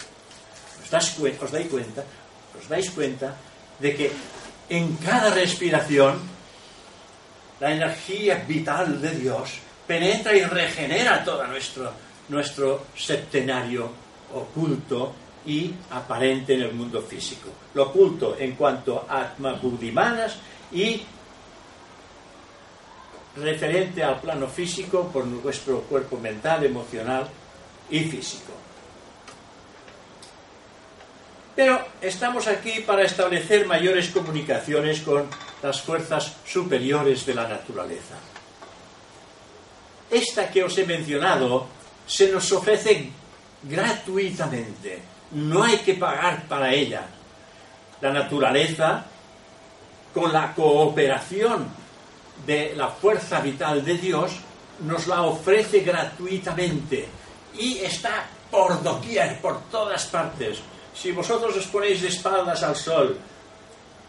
[0.83, 2.03] ¿Os dais, cuenta?
[2.59, 3.35] ¿Os dais cuenta
[3.79, 4.11] de que
[4.69, 6.19] en cada respiración
[7.59, 11.93] la energía vital de Dios penetra y regenera todo nuestro,
[12.29, 13.89] nuestro septenario
[14.33, 15.13] oculto
[15.45, 17.49] y aparente en el mundo físico.
[17.73, 20.37] Lo oculto en cuanto a Atma Buddhimanas
[20.71, 21.01] y
[23.35, 27.27] referente al plano físico por nuestro cuerpo mental, emocional
[27.89, 28.53] y físico.
[31.55, 35.25] Pero estamos aquí para establecer mayores comunicaciones con
[35.61, 38.15] las fuerzas superiores de la naturaleza.
[40.09, 41.67] Esta que os he mencionado
[42.09, 43.07] se nos ofrece
[43.61, 44.99] gratuitamente,
[45.33, 47.05] no hay que pagar para ella.
[48.01, 49.05] La naturaleza,
[50.11, 51.67] con la cooperación
[52.47, 54.31] de la fuerza vital de Dios
[54.79, 57.07] nos la ofrece gratuitamente
[57.55, 60.61] y está por doquier, por todas partes.
[60.95, 63.17] Si vosotros os ponéis de espaldas al sol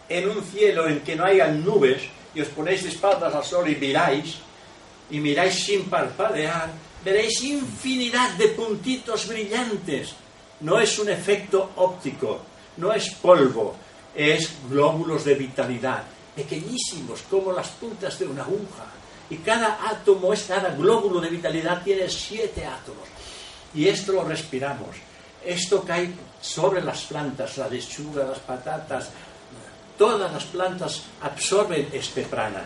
[0.09, 2.01] en un cielo en que no hayan nubes
[2.35, 4.39] y os ponéis de espaldas al sol y miráis,
[5.11, 6.71] y miráis sin parpadear,
[7.05, 10.15] veréis infinidad de puntitos brillantes.
[10.61, 12.41] No es un efecto óptico,
[12.77, 13.75] no es polvo,
[14.15, 18.87] es glóbulos de vitalidad pequeñísimos como las puntas de una aguja.
[19.29, 23.09] Y cada átomo, cada glóbulo de vitalidad tiene siete átomos.
[23.75, 24.97] Y esto lo respiramos.
[25.45, 26.11] Esto cae
[26.41, 29.11] sobre las plantas, la lechuga, las patatas.
[29.97, 32.65] Todas las plantas absorben este prana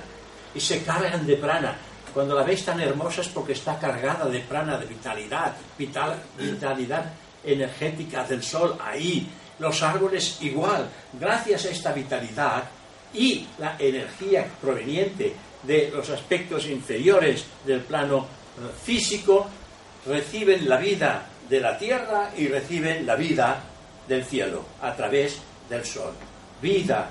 [0.55, 1.77] y se cargan de prana.
[2.15, 7.13] Cuando la veis tan hermosa es porque está cargada de prana, de vitalidad, vital, vitalidad
[7.43, 9.29] energética del sol ahí.
[9.59, 10.89] Los árboles igual.
[11.13, 12.65] Gracias a esta vitalidad
[13.13, 18.27] y la energía proveniente de los aspectos inferiores del plano
[18.83, 19.49] físico
[20.07, 23.61] reciben la vida de la tierra y reciben la vida
[24.07, 26.13] del cielo a través del sol.
[26.63, 27.11] Vida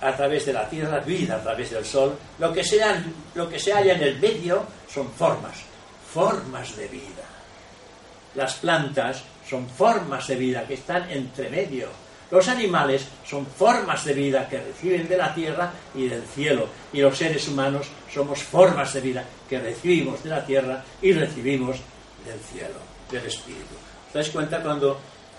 [0.00, 2.16] a través de la tierra, vida a través del sol.
[2.38, 2.62] Lo que,
[3.34, 5.56] lo que se halla en el medio son formas,
[6.12, 7.24] formas de vida.
[8.34, 11.88] Las plantas son formas de vida que están entre medio
[12.34, 16.68] los animales son formas de vida que reciben de la tierra y del cielo.
[16.92, 21.76] Y los seres humanos somos formas de vida que recibimos de la tierra y recibimos
[22.24, 22.74] del cielo,
[23.08, 23.74] del espíritu.
[24.08, 24.98] ¿Os dais cuenta cuando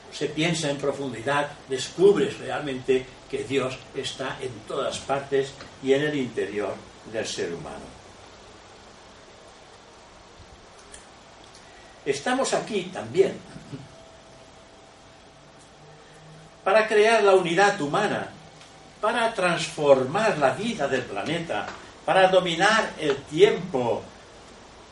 [0.10, 5.54] se piensa en profundidad, descubres realmente que Dios está en todas partes
[5.84, 6.76] y en el interior
[7.12, 7.86] del ser humano?
[12.06, 13.40] Estamos aquí también
[16.64, 18.30] para crear la unidad humana,
[19.00, 21.68] para transformar la vida del planeta,
[22.04, 24.04] para dominar el tiempo,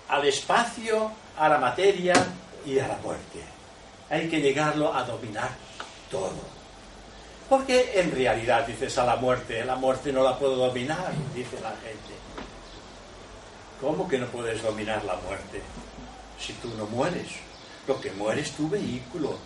[0.08, 2.14] al espacio, a la materia
[2.66, 3.44] y a la muerte.
[4.10, 5.50] Hay que llegarlo a dominar
[6.12, 6.53] todo.
[7.54, 11.70] Porque en realidad dices a la muerte, la muerte no la puedo dominar, dice la
[11.70, 12.16] gente.
[13.80, 15.62] ¿Cómo que no puedes dominar la muerte?
[16.40, 17.28] Si tú no mueres,
[17.88, 19.38] lo que muere es tu vehículo.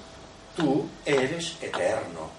[0.55, 2.29] Tú eres eterno.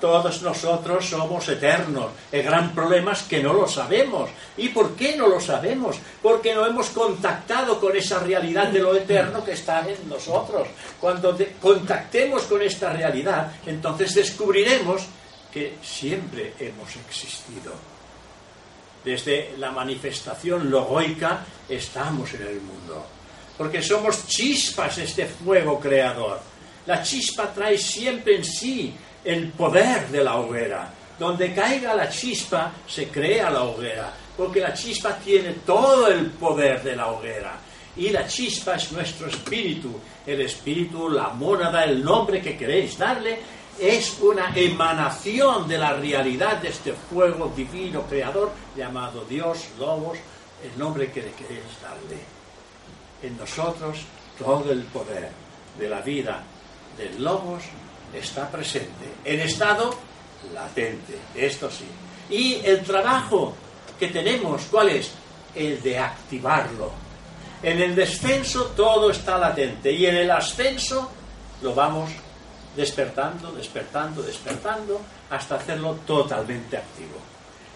[0.00, 2.10] Todos nosotros somos eternos.
[2.32, 4.30] El gran problema es que no lo sabemos.
[4.56, 5.98] ¿Y por qué no lo sabemos?
[6.22, 10.68] Porque no hemos contactado con esa realidad de lo eterno que está en nosotros.
[10.98, 15.02] Cuando contactemos con esta realidad, entonces descubriremos
[15.52, 17.72] que siempre hemos existido.
[19.04, 23.06] Desde la manifestación logoica estamos en el mundo.
[23.58, 26.40] Porque somos chispas este fuego creador.
[26.86, 28.94] La chispa trae siempre en sí
[29.24, 30.92] el poder de la hoguera.
[31.18, 34.12] Donde caiga la chispa, se crea la hoguera.
[34.36, 37.52] Porque la chispa tiene todo el poder de la hoguera.
[37.96, 40.00] Y la chispa es nuestro espíritu.
[40.26, 43.38] El espíritu, la mónada, el nombre que queréis darle,
[43.78, 50.18] es una emanación de la realidad de este fuego divino creador llamado Dios, Lobos,
[50.62, 52.18] el nombre que le queréis darle.
[53.22, 53.98] En nosotros
[54.38, 55.30] todo el poder
[55.78, 56.42] de la vida
[56.96, 57.62] del Lobos
[58.14, 59.94] está presente, en estado
[60.54, 61.86] latente, esto sí.
[62.30, 63.54] Y el trabajo
[63.98, 65.12] que tenemos, ¿cuál es?
[65.54, 66.92] El de activarlo.
[67.62, 71.10] En el descenso todo está latente y en el ascenso
[71.62, 72.10] lo vamos
[72.76, 77.18] despertando, despertando, despertando, hasta hacerlo totalmente activo.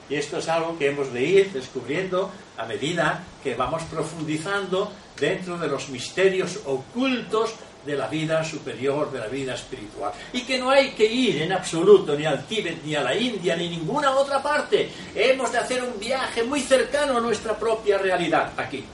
[0.08, 5.58] Y esto es algo que hemos de ir descubriendo a medida que vamos profundizando dentro
[5.58, 7.54] de los misterios ocultos
[7.84, 10.12] de la vida superior, de la vida espiritual.
[10.32, 13.56] Y que no hay que ir en absoluto ni al Tíbet, ni a la India,
[13.56, 14.90] ni ninguna otra parte.
[15.14, 18.84] Hemos de hacer un viaje muy cercano a nuestra propia realidad, aquí.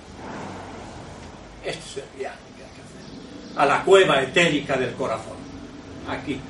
[1.64, 3.58] Este es el viaje que hay que hacer.
[3.60, 5.36] A la cueva etérica del corazón,
[6.08, 6.40] aquí.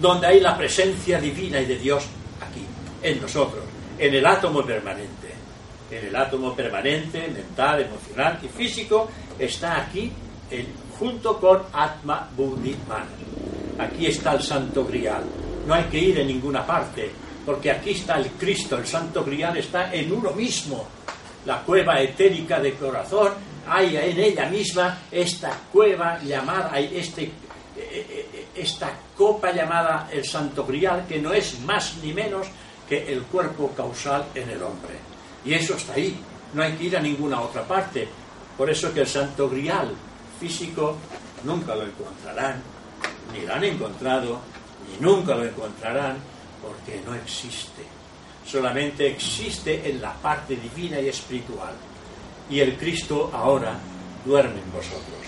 [0.00, 2.04] Donde hay la presencia divina y de Dios,
[2.40, 2.64] aquí,
[3.02, 3.64] en nosotros,
[3.98, 5.32] en el átomo permanente.
[5.90, 10.10] En el átomo permanente, mental, emocional y físico, está aquí
[10.50, 10.68] el-
[11.02, 12.76] junto con Atma Buddhi.
[13.76, 15.24] Aquí está el Santo Grial.
[15.66, 17.10] No hay que ir en ninguna parte,
[17.44, 20.86] porque aquí está el Cristo, el Santo Grial está en uno mismo.
[21.44, 23.32] La cueva etérica de corazón,
[23.66, 27.32] hay en ella misma esta cueva llamada, este, eh,
[27.76, 32.46] eh, esta copa llamada el Santo Grial, que no es más ni menos
[32.88, 34.94] que el cuerpo causal en el hombre.
[35.44, 36.16] Y eso está ahí,
[36.54, 38.06] no hay que ir a ninguna otra parte.
[38.56, 39.92] Por eso que el Santo Grial
[40.42, 40.96] físico
[41.44, 42.60] nunca lo encontrarán,
[43.32, 44.40] ni lo han encontrado,
[44.88, 46.16] ni nunca lo encontrarán,
[46.60, 47.82] porque no existe.
[48.44, 51.74] Solamente existe en la parte divina y espiritual.
[52.50, 53.78] Y el Cristo ahora
[54.24, 55.22] duerme en vosotros.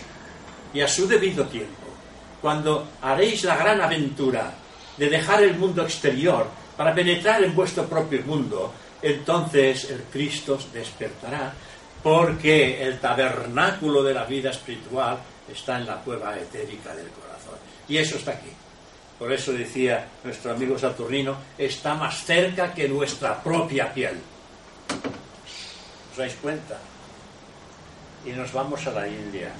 [0.72, 1.86] Y a su debido tiempo,
[2.42, 4.52] cuando haréis la gran aventura
[4.96, 11.54] de dejar el mundo exterior para penetrar en vuestro propio mundo, entonces el Cristo despertará,
[12.04, 15.16] porque el tabernáculo de la vida espiritual
[15.50, 17.54] está en la cueva etérica del corazón.
[17.88, 18.50] Y eso está aquí.
[19.18, 24.20] Por eso decía nuestro amigo Saturnino, está más cerca que nuestra propia piel.
[26.12, 26.76] ¿Os dais cuenta?
[28.26, 29.52] Y nos vamos a la India,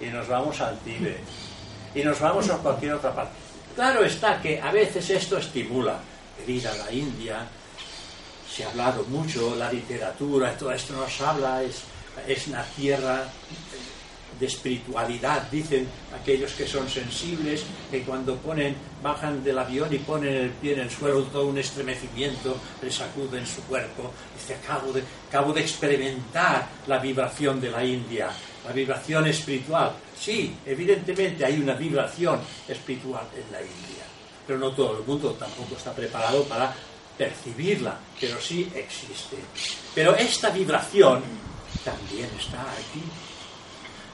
[0.00, 1.22] y nos vamos al Tíbet,
[1.94, 3.32] y nos vamos a cualquier otra parte.
[3.76, 6.00] Claro está que a veces esto estimula
[6.48, 7.46] ir a la India.
[8.50, 11.82] Se ha hablado mucho, la literatura, todo esto nos habla, es,
[12.26, 13.28] es una tierra
[14.38, 20.34] de espiritualidad, dicen aquellos que son sensibles, que cuando ponen, bajan del avión y ponen
[20.34, 24.12] el pie en el suelo, todo un estremecimiento les sacude en su cuerpo.
[24.36, 28.30] Dice, acabo de, acabo de experimentar la vibración de la India,
[28.64, 29.92] la vibración espiritual.
[30.18, 34.04] Sí, evidentemente hay una vibración espiritual en la India,
[34.46, 36.72] pero no todo el mundo tampoco está preparado para
[37.18, 39.36] percibirla, pero sí existe.
[39.94, 41.22] Pero esta vibración
[41.84, 43.02] también está aquí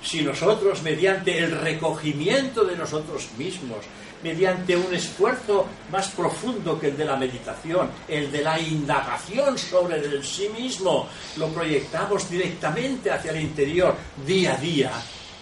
[0.05, 3.79] si nosotros, mediante el recogimiento de nosotros mismos,
[4.23, 9.99] mediante un esfuerzo más profundo que el de la meditación, el de la indagación sobre
[9.99, 13.97] el sí mismo, lo proyectamos directamente hacia el interior
[14.27, 14.93] día a día,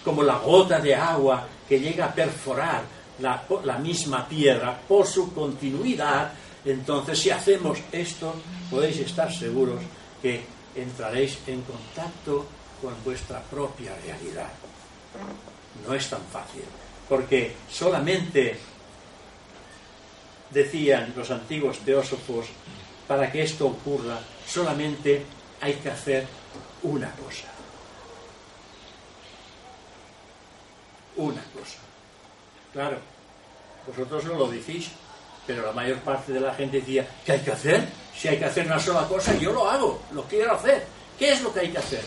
[0.03, 2.83] como la gota de agua que llega a perforar
[3.19, 6.33] la, la misma piedra por su continuidad,
[6.65, 8.35] entonces si hacemos esto,
[8.69, 9.81] podéis estar seguros
[10.21, 10.41] que
[10.75, 12.45] entraréis en contacto
[12.81, 14.49] con vuestra propia realidad.
[15.87, 16.63] No es tan fácil,
[17.09, 18.57] porque solamente
[20.51, 22.47] decían los antiguos teósofos,
[23.07, 25.25] para que esto ocurra, solamente
[25.59, 26.27] hay que hacer
[26.83, 27.47] una cosa.
[31.15, 31.79] Una cosa.
[32.71, 32.97] Claro,
[33.85, 34.89] vosotros no lo decís,
[35.45, 37.85] pero la mayor parte de la gente decía, ¿qué hay que hacer?
[38.15, 40.85] Si hay que hacer una sola cosa, yo lo hago, lo quiero hacer.
[41.17, 42.03] ¿Qué es lo que hay que hacer?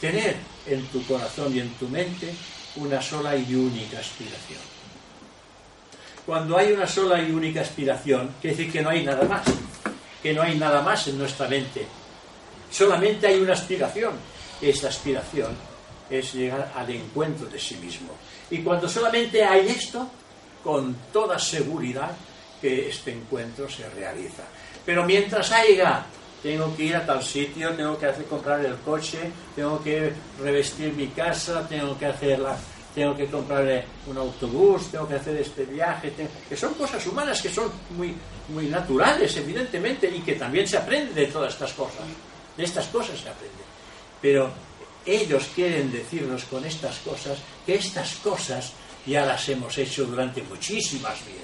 [0.00, 2.32] Tener en tu corazón y en tu mente
[2.76, 4.60] una sola y única aspiración.
[6.24, 9.42] Cuando hay una sola y única aspiración, quiere decir que no hay nada más,
[10.22, 11.84] que no hay nada más en nuestra mente.
[12.70, 14.12] Solamente hay una aspiración.
[14.60, 15.56] Esa aspiración
[16.08, 18.14] es llegar al encuentro de sí mismo.
[18.50, 20.08] Y cuando solamente hay esto,
[20.62, 22.10] con toda seguridad
[22.60, 24.44] que este encuentro se realiza.
[24.84, 26.06] Pero mientras haya,
[26.42, 29.18] tengo que ir a tal sitio, tengo que hacer comprar el coche,
[29.54, 32.56] tengo que revestir mi casa, tengo que hacerla,
[32.94, 36.12] tengo que comprar un autobús, tengo que hacer este viaje,
[36.48, 38.14] que son cosas humanas que son muy,
[38.48, 42.02] muy naturales, evidentemente, y que también se aprende de todas estas cosas.
[42.56, 43.62] De estas cosas se aprende.
[44.20, 44.50] Pero
[45.06, 48.72] ellos quieren decirnos con estas cosas que estas cosas
[49.06, 51.42] ya las hemos hecho durante muchísimas vidas.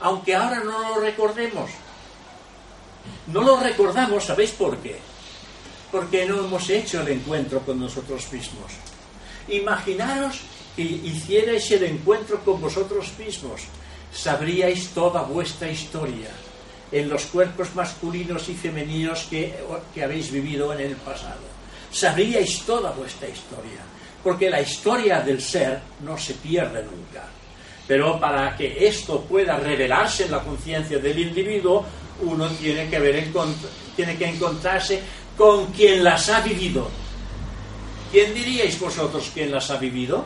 [0.00, 1.70] Aunque ahora no lo recordemos.
[3.28, 4.98] No lo recordamos, ¿sabéis por qué?
[5.90, 8.72] Porque no hemos hecho el encuentro con nosotros mismos.
[9.48, 10.40] Imaginaros
[10.76, 13.62] que hicierais el encuentro con vosotros mismos.
[14.12, 16.30] Sabríais toda vuestra historia
[16.90, 19.54] en los cuerpos masculinos y femeninos que,
[19.94, 21.40] que habéis vivido en el pasado.
[21.90, 23.80] Sabríais toda vuestra historia,
[24.22, 27.24] porque la historia del ser no se pierde nunca.
[27.86, 31.84] Pero para que esto pueda revelarse en la conciencia del individuo,
[32.22, 33.28] uno tiene que, ver
[33.96, 35.02] tiene que encontrarse
[35.36, 36.88] con quien las ha vivido.
[38.12, 40.24] ¿Quién diríais vosotros quién las ha vivido?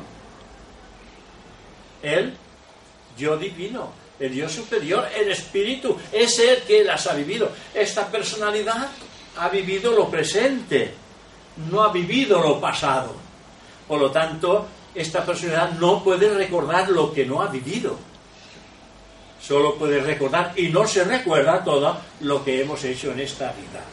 [2.03, 2.34] El
[3.16, 7.51] yo divino, el yo superior, el espíritu, es el que las ha vivido.
[7.72, 8.88] Esta personalidad
[9.38, 10.92] ha vivido lo presente,
[11.70, 13.25] no ha vivido lo pasado.
[13.87, 17.97] Por lo tanto, esta personalidad no puede recordar lo que no ha vivido.
[19.41, 23.84] Solo puede recordar y no se recuerda todo lo que hemos hecho en esta vida.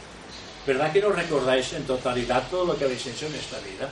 [0.65, 3.89] ¿Verdad que no recordáis en totalidad todo lo que habéis hecho en esta vida?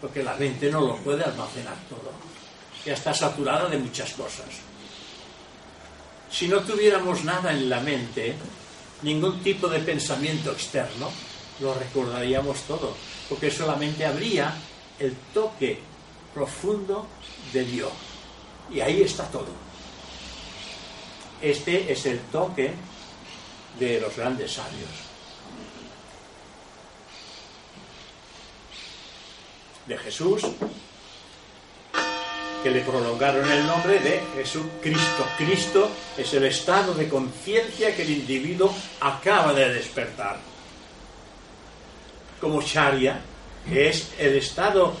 [0.00, 2.12] Porque la mente no lo puede almacenar todo.
[2.86, 4.46] Ya está saturada de muchas cosas.
[6.30, 8.34] Si no tuviéramos nada en la mente,
[9.02, 11.10] ningún tipo de pensamiento externo,
[11.60, 12.94] lo recordaríamos todo.
[13.28, 14.54] Porque solamente habría
[14.98, 15.78] el toque
[16.32, 17.06] profundo
[17.52, 17.92] de Dios.
[18.70, 19.48] Y ahí está todo.
[21.40, 22.72] Este es el toque
[23.78, 24.90] de los grandes sabios.
[29.86, 30.42] De Jesús,
[32.62, 35.26] que le prolongaron el nombre de Jesucristo.
[35.36, 40.53] Cristo es el estado de conciencia que el individuo acaba de despertar.
[42.44, 43.18] Como Sharia,
[43.72, 44.92] es el estado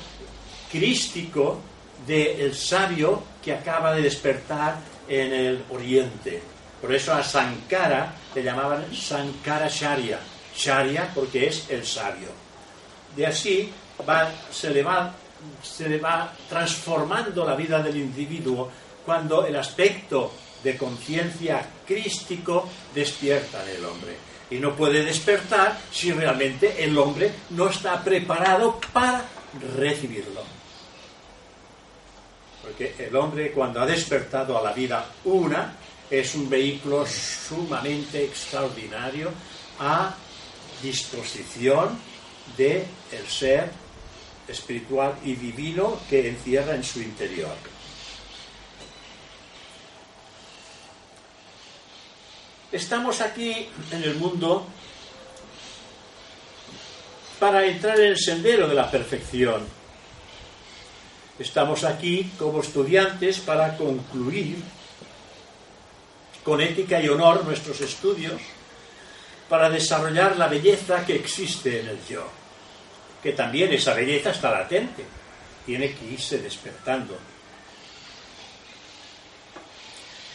[0.72, 1.60] crístico
[2.06, 6.40] del sabio que acaba de despertar en el oriente.
[6.80, 10.20] Por eso a Sankara le llamaban Sankara Sharia.
[10.56, 12.28] Sharia porque es el sabio.
[13.14, 13.70] De así
[14.08, 15.14] va, se, le va,
[15.62, 18.70] se le va transformando la vida del individuo
[19.04, 20.32] cuando el aspecto
[20.62, 27.32] de conciencia crístico despierta en el hombre y no puede despertar si realmente el hombre
[27.50, 29.24] no está preparado para
[29.76, 30.42] recibirlo.
[32.62, 35.74] Porque el hombre cuando ha despertado a la vida una
[36.08, 39.32] es un vehículo sumamente extraordinario
[39.80, 40.14] a
[40.80, 41.98] disposición
[42.56, 43.70] del el ser
[44.46, 47.73] espiritual y divino que encierra en su interior.
[52.74, 54.66] Estamos aquí en el mundo
[57.38, 59.64] para entrar en el sendero de la perfección.
[61.38, 64.56] Estamos aquí como estudiantes para concluir
[66.42, 68.42] con ética y honor nuestros estudios,
[69.48, 72.26] para desarrollar la belleza que existe en el yo,
[73.22, 75.04] que también esa belleza está latente,
[75.64, 77.16] tiene que irse despertando.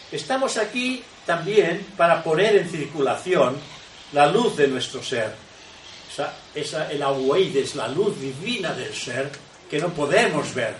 [0.09, 3.55] Estamos aquí también para poner en circulación
[4.13, 5.31] la luz de nuestro ser.
[6.11, 7.03] Esa, esa, el
[7.55, 9.29] es la luz divina del ser
[9.69, 10.75] que no podemos ver.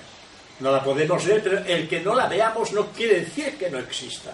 [0.60, 3.78] No la podemos ver, pero el que no la veamos no quiere decir que no
[3.78, 4.34] exista.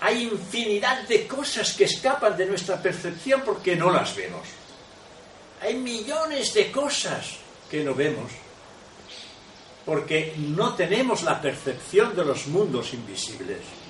[0.00, 4.48] Hay infinidad de cosas que escapan de nuestra percepción porque no las vemos.
[5.60, 7.36] Hay millones de cosas
[7.70, 8.32] que no vemos
[9.84, 13.87] porque no tenemos la percepción de los mundos invisibles.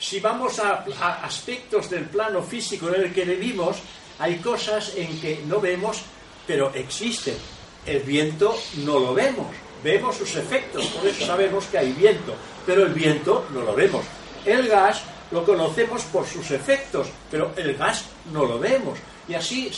[0.00, 0.84] Si vamos a,
[1.22, 3.76] aspectos del plano físico en el que vivimos,
[4.18, 6.00] hay cosas en que no vemos,
[6.46, 7.36] pero existen.
[7.84, 9.46] El viento no lo vemos,
[9.84, 12.34] vemos sus efectos, por eso sabemos que hay viento,
[12.64, 14.04] pero el viento no lo vemos.
[14.44, 18.98] El gas lo conocemos por sus efectos, pero el gas no lo vemos.
[19.28, 19.70] Y así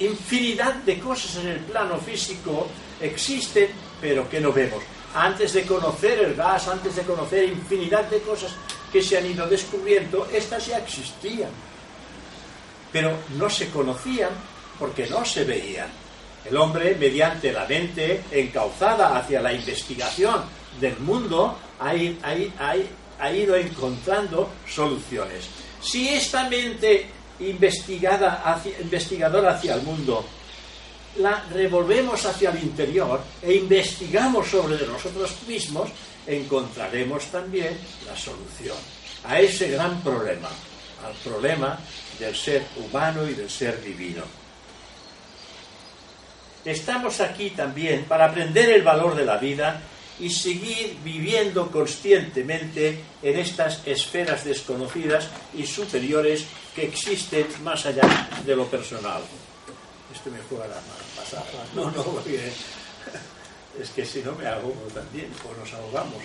[0.00, 2.66] infinidad de cosas en el plano físico
[3.00, 3.68] existen,
[4.00, 4.82] pero que no vemos.
[5.14, 8.52] Antes de conocer el gas, antes de conocer infinidad de cosas
[8.92, 11.50] que se han ido descubriendo, estas ya existían.
[12.92, 14.30] Pero no se conocían
[14.78, 15.88] porque no se veían.
[16.44, 20.42] El hombre, mediante la mente encauzada hacia la investigación
[20.80, 25.46] del mundo, ha, ido encontrando soluciones.
[25.80, 27.06] Si esta mente
[27.40, 30.24] investigada investigadora hacia el mundo
[31.16, 35.90] la revolvemos hacia el interior e investigamos sobre nosotros mismos,
[36.26, 38.76] encontraremos también la solución
[39.24, 40.48] a ese gran problema,
[41.04, 41.78] al problema
[42.18, 44.22] del ser humano y del ser divino.
[46.64, 49.80] Estamos aquí también para aprender el valor de la vida
[50.20, 56.44] y seguir viviendo conscientemente en estas esferas desconocidas y superiores
[56.74, 59.22] que existen más allá de lo personal.
[60.14, 60.80] Esto me juega la
[61.16, 61.44] pasada.
[61.74, 62.52] No, no, porque
[63.80, 66.22] es que si no me ahogo también, o nos ahogamos.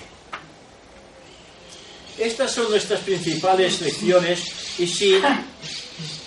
[2.18, 5.22] Estas son nuestras principales lecciones y si,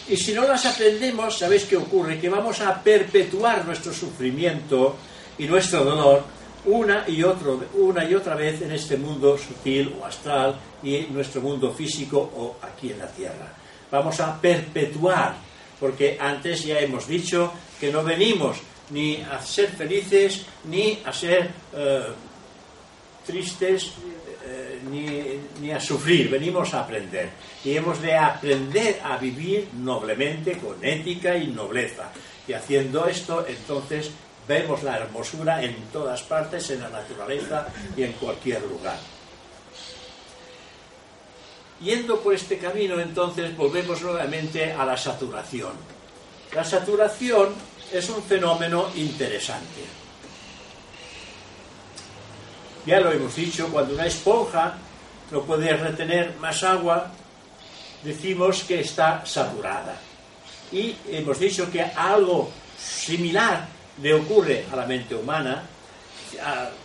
[0.08, 2.20] y si no las aprendemos, ¿sabéis qué ocurre?
[2.20, 4.96] Que vamos a perpetuar nuestro sufrimiento
[5.38, 6.24] y nuestro dolor
[6.66, 11.40] una y, una y otra vez en este mundo sutil o astral y en nuestro
[11.40, 13.52] mundo físico o aquí en la Tierra.
[13.90, 15.34] Vamos a perpetuar,
[15.78, 18.58] porque antes ya hemos dicho que no venimos
[18.90, 22.06] ni a ser felices ni a ser eh,
[23.26, 23.92] tristes
[24.46, 27.30] eh, ni, ni, a sufrir, venimos a aprender.
[27.64, 32.10] Y hemos de aprender a vivir noblemente, con ética y nobleza.
[32.48, 34.10] Y haciendo esto, entonces
[34.50, 38.98] Vemos la hermosura en todas partes, en la naturaleza y en cualquier lugar.
[41.80, 45.70] Yendo por este camino, entonces, volvemos nuevamente a la saturación.
[46.52, 47.54] La saturación
[47.92, 49.84] es un fenómeno interesante.
[52.86, 54.74] Ya lo hemos dicho, cuando una esponja
[55.30, 57.10] no puede retener más agua,
[58.02, 59.96] decimos que está saturada.
[60.72, 63.68] Y hemos dicho que algo similar
[64.00, 65.62] le ocurre a la mente humana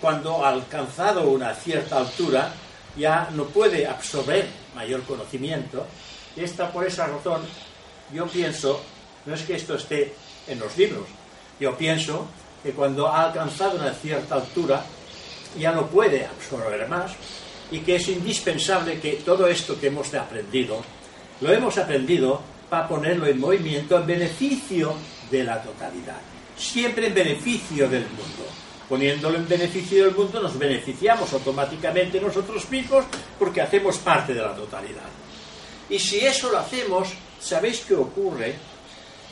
[0.01, 2.51] cuando alcanzado una cierta altura
[2.97, 5.85] ya no puede absorber mayor conocimiento
[6.73, 7.41] por esa razón
[8.13, 8.81] yo pienso
[9.25, 10.13] no es que esto esté
[10.47, 11.07] en los libros
[11.59, 12.27] yo pienso
[12.63, 14.85] que cuando ha alcanzado una cierta altura
[15.57, 17.11] ya no puede absorber más
[17.71, 20.81] y que es indispensable que todo esto que hemos aprendido
[21.41, 24.93] lo hemos aprendido para ponerlo en movimiento en beneficio
[25.29, 26.21] de la totalidad
[26.57, 28.45] siempre en beneficio del mundo.
[28.87, 33.05] Poniéndolo en beneficio del mundo nos beneficiamos automáticamente nosotros mismos
[33.37, 35.09] porque hacemos parte de la totalidad.
[35.89, 37.09] Y si eso lo hacemos,
[37.39, 38.55] ¿sabéis qué ocurre?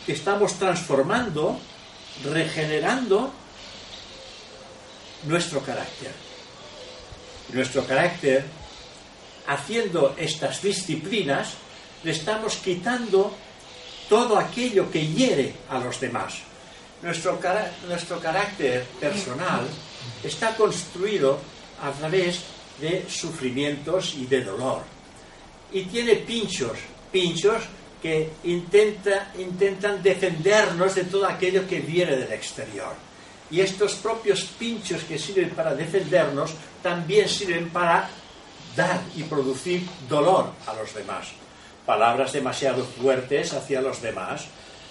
[0.08, 1.60] Estamos transformando,
[2.24, 3.34] regenerando
[5.24, 6.12] nuestro carácter.
[7.54, 8.46] Nuestro carácter,
[9.48, 11.54] haciendo estas disciplinas,
[12.04, 13.34] le estamos quitando
[14.10, 16.34] todo aquello que hiere a los demás
[17.04, 17.40] nuestro,
[17.88, 19.68] nuestro carácter personal
[20.24, 21.38] está construido
[21.82, 22.42] a través
[22.80, 24.82] de sufrimientos y de dolor.
[25.72, 26.78] Y tiene pinchos,
[27.12, 27.64] pinchos
[28.04, 32.94] que intenta, intentan defendernos de todo aquello que viene del exterior.
[33.50, 38.10] Y estos propios pinchos que sirven para defendernos también sirven para
[38.76, 41.30] dar y producir dolor a los demás.
[41.86, 44.48] Palabras demasiado fuertes hacia los demás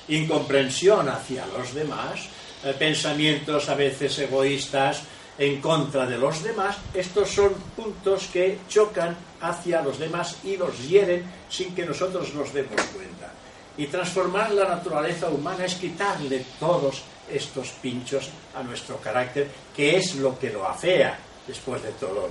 [0.09, 2.29] incomprensión hacia los demás,
[2.65, 5.03] eh, pensamientos a veces egoístas
[5.39, 10.89] en contra de los demás, estos son puntos que chocan hacia los demás y los
[10.89, 13.33] hieren sin que nosotros nos demos cuenta.
[13.77, 20.17] Y transformar la naturaleza humana es quitarle todos estos pinchos a nuestro carácter, que es
[20.17, 22.29] lo que lo afea después de todo.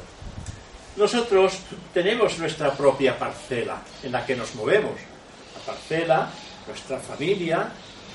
[0.95, 1.59] Nosotros
[1.93, 4.99] tenemos nuestra propia parcela en la que nos movemos.
[5.55, 6.31] La parcela
[6.67, 7.69] nuestra familia,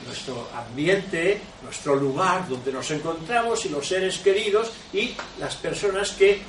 [0.06, 6.40] nuestro ambiente, nuestro lugar donde nos encontramos y los seres queridos y las personas que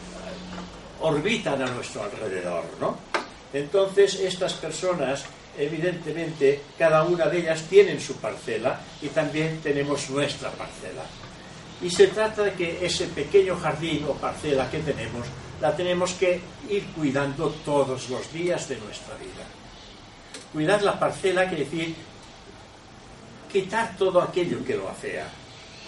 [1.01, 2.97] orbitan a nuestro alrededor, ¿no?
[3.53, 5.25] Entonces, estas personas,
[5.57, 11.03] evidentemente, cada una de ellas tienen su parcela y también tenemos nuestra parcela.
[11.81, 15.27] Y se trata de que ese pequeño jardín o parcela que tenemos,
[15.61, 19.45] la tenemos que ir cuidando todos los días de nuestra vida.
[20.51, 21.95] Cuidar la parcela quiere decir
[23.51, 25.27] quitar todo aquello que lo afea.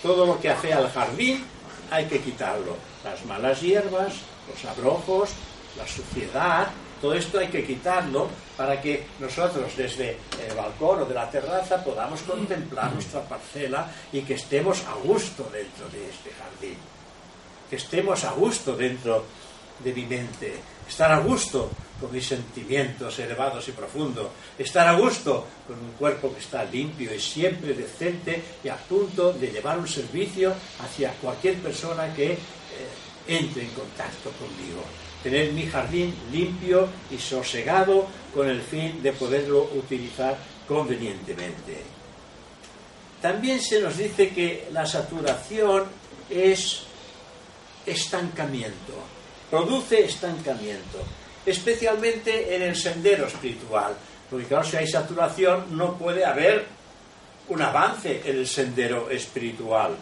[0.01, 1.43] Todo lo que afea al jardín
[1.91, 2.77] hay que quitarlo.
[3.03, 4.13] Las malas hierbas,
[4.49, 5.29] los abrojos,
[5.77, 6.67] la suciedad,
[7.01, 8.27] Todo esto hay que quitarlo
[8.57, 14.21] para que nosotros desde el balcón o de la terraza podamos contemplar nuestra parcela y
[14.21, 16.75] que estemos a gusto dentro de este jardín.
[17.69, 19.23] Que estemos a gusto dentro
[19.81, 20.55] de mi mente.
[20.89, 21.71] Estar a gusto
[22.01, 24.27] con mis sentimientos elevados y profundos.
[24.57, 29.31] Estar a gusto con un cuerpo que está limpio y siempre decente y a punto
[29.31, 32.37] de llevar un servicio hacia cualquier persona que
[33.29, 34.83] entre en contacto conmigo
[35.23, 41.77] tener mi jardín limpio y sosegado con el fin de poderlo utilizar convenientemente.
[43.21, 45.85] También se nos dice que la saturación
[46.29, 46.83] es
[47.85, 48.93] estancamiento,
[49.49, 50.99] produce estancamiento,
[51.45, 53.93] especialmente en el sendero espiritual,
[54.29, 56.65] porque claro, si hay saturación no puede haber
[57.49, 59.97] un avance en el sendero espiritual.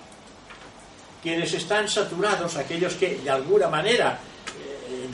[1.22, 4.20] Quienes están saturados, aquellos que de alguna manera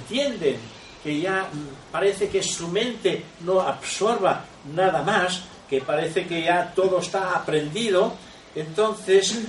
[0.03, 0.57] entienden
[1.03, 1.47] que ya
[1.91, 8.13] parece que su mente no absorba nada más, que parece que ya todo está aprendido,
[8.55, 9.39] entonces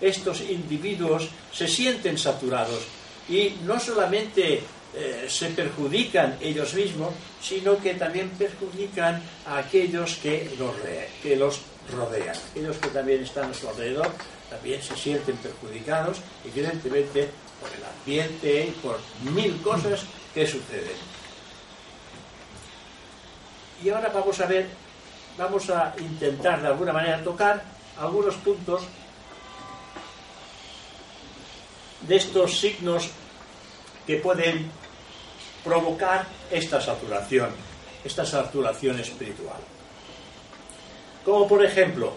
[0.00, 2.80] estos individuos se sienten saturados
[3.28, 4.62] y no solamente
[4.94, 10.74] eh, se perjudican ellos mismos, sino que también perjudican a aquellos que los,
[11.22, 11.60] que los
[11.94, 12.36] rodean.
[12.50, 14.10] Aquellos que también están a su alrededor
[14.50, 17.30] también se sienten perjudicados, evidentemente
[17.60, 18.98] por el ambiente y por
[19.32, 20.02] mil cosas
[20.34, 20.96] que suceden.
[23.82, 24.68] Y ahora vamos a ver,
[25.36, 27.62] vamos a intentar de alguna manera tocar
[27.98, 28.82] algunos puntos
[32.02, 33.10] de estos signos
[34.06, 34.70] que pueden
[35.64, 37.50] provocar esta saturación,
[38.04, 39.60] esta saturación espiritual.
[41.24, 42.14] Como por ejemplo,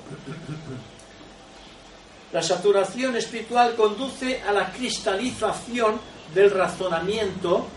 [2.33, 5.99] la saturación espiritual conduce a la cristalización
[6.33, 7.67] del razonamiento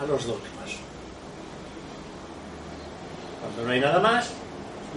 [0.00, 0.42] a los dogmas.
[3.40, 4.30] Cuando no hay nada más,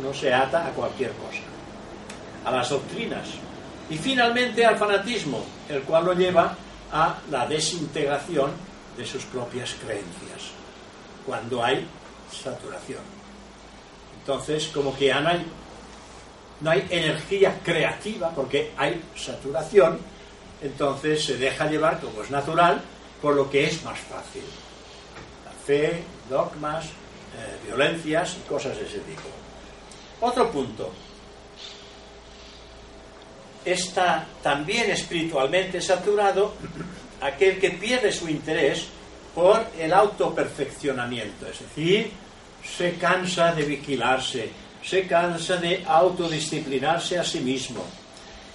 [0.02, 1.44] no se ata a cualquier cosa,
[2.46, 3.28] a las doctrinas
[3.90, 6.56] y finalmente al fanatismo, el cual lo lleva
[6.92, 8.52] a la desintegración
[8.98, 10.52] de sus propias creencias,
[11.26, 11.86] cuando hay
[12.32, 13.02] saturación.
[14.22, 15.22] Entonces, como que ya
[16.62, 20.00] no hay energía creativa porque hay saturación,
[20.62, 22.82] entonces se deja llevar, como es natural,
[23.22, 24.44] por lo que es más fácil.
[25.46, 29.24] La fe, dogmas, eh, violencias y cosas de ese tipo.
[30.22, 30.92] Otro punto.
[33.64, 36.54] Está también espiritualmente saturado
[37.20, 38.88] aquel que pierde su interés
[39.34, 42.12] por el autoperfeccionamiento, es decir,
[42.64, 44.50] se cansa de vigilarse,
[44.88, 47.84] se cansa de autodisciplinarse a sí mismo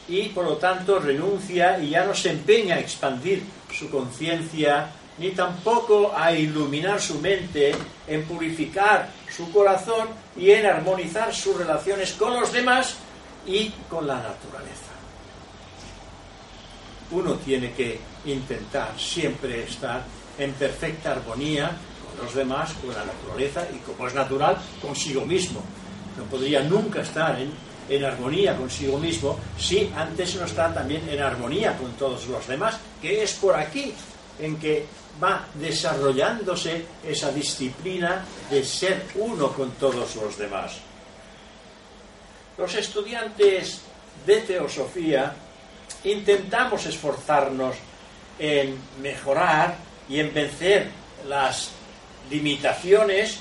[0.08, 5.30] y por lo tanto renuncia y ya no se empeña a expandir su conciencia ni
[5.30, 7.74] tampoco a iluminar su mente,
[8.06, 12.96] en purificar su corazón y en armonizar sus relaciones con los demás
[13.46, 14.92] y con la naturaleza.
[17.10, 20.04] Uno tiene que intentar siempre estar
[20.38, 21.70] en perfecta armonía
[22.08, 25.62] con los demás, con la naturaleza y, como es natural, consigo mismo
[26.16, 27.52] no podría nunca estar en,
[27.88, 32.78] en armonía consigo mismo si antes no está también en armonía con todos los demás,
[33.00, 33.92] que es por aquí
[34.38, 34.86] en que
[35.22, 40.78] va desarrollándose esa disciplina de ser uno con todos los demás.
[42.56, 43.80] Los estudiantes
[44.26, 45.34] de teosofía
[46.04, 47.76] intentamos esforzarnos
[48.38, 49.76] en mejorar
[50.08, 50.88] y en vencer
[51.28, 51.70] las
[52.30, 53.40] limitaciones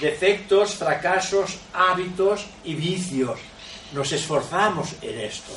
[0.00, 3.38] defectos, fracasos, hábitos y vicios.
[3.92, 5.52] Nos esforzamos en esto.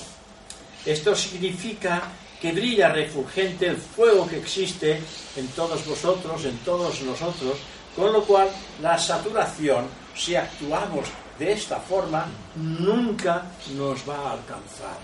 [0.86, 2.04] Esto significa
[2.42, 5.02] que brilla refulgente el fuego que existe
[5.36, 7.58] en todos vosotros, en todos nosotros,
[7.96, 8.50] con lo cual
[8.82, 14.98] la saturación, si actuamos de esta forma, nunca nos va a alcanzar.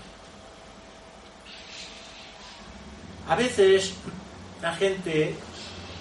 [3.28, 3.94] A veces
[4.62, 5.34] la gente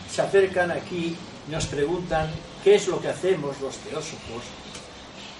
[0.10, 1.18] se acercan aquí
[1.50, 2.30] nos preguntan
[2.66, 4.42] ¿Qué es lo que hacemos los teósofos?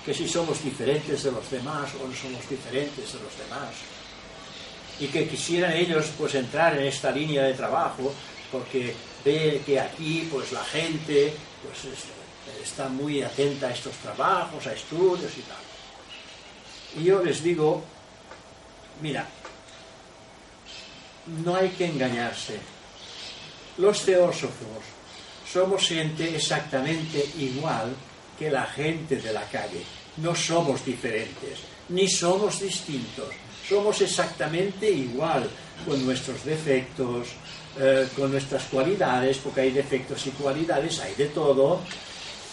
[0.06, 3.74] Que si somos diferentes de los demás o no somos diferentes de los demás.
[5.00, 8.14] Y que quisieran ellos pues entrar en esta línea de trabajo
[8.52, 8.94] porque
[9.26, 11.96] ve que aquí pues la gente pues
[12.64, 17.02] está muy atenta a estos trabajos, a estudios y tal.
[17.02, 17.84] Y yo les digo,
[19.02, 19.28] mira,
[21.44, 22.60] no hay que engañarse.
[23.80, 24.95] Los teósofos
[25.56, 27.96] somos gente exactamente igual
[28.38, 29.80] que la gente de la calle.
[30.18, 33.32] No somos diferentes, ni somos distintos.
[33.70, 35.50] somos exactamente igual,
[35.88, 37.30] con nuestros defectos,
[37.80, 41.80] eh, con nuestras cualidades, porque hay defectos y cualidades, hay de todo,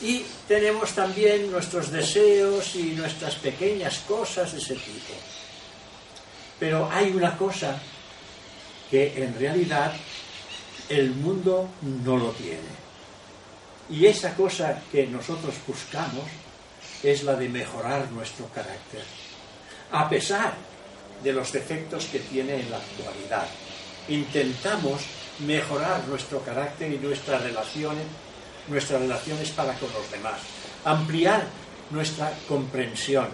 [0.00, 5.14] y tenemos también nuestros deseos y nuestras pequeñas cosas de ese tipo.
[6.58, 7.76] Pero hay una cosa
[8.88, 9.92] que en realidad
[10.88, 12.81] el mundo no lo tiene.
[13.92, 16.24] Y esa cosa que nosotros buscamos
[17.02, 19.04] es la de mejorar nuestro carácter,
[19.90, 20.54] a pesar
[21.22, 23.46] de los defectos que tiene en la actualidad.
[24.08, 25.02] Intentamos
[25.40, 28.06] mejorar nuestro carácter y nuestras relaciones,
[28.68, 30.40] nuestras relaciones para con los demás,
[30.84, 31.44] ampliar
[31.90, 33.28] nuestra comprensión,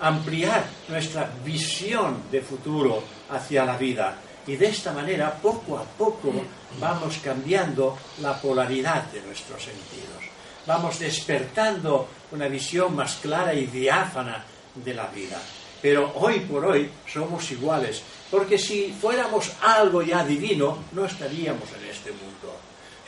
[0.00, 4.16] ampliar nuestra visión de futuro hacia la vida.
[4.46, 6.32] Y de esta manera, poco a poco,
[6.78, 10.24] vamos cambiando la polaridad de nuestros sentidos.
[10.66, 15.40] Vamos despertando una visión más clara y diáfana de la vida.
[15.80, 21.90] Pero hoy por hoy somos iguales, porque si fuéramos algo ya divino, no estaríamos en
[21.90, 22.56] este mundo.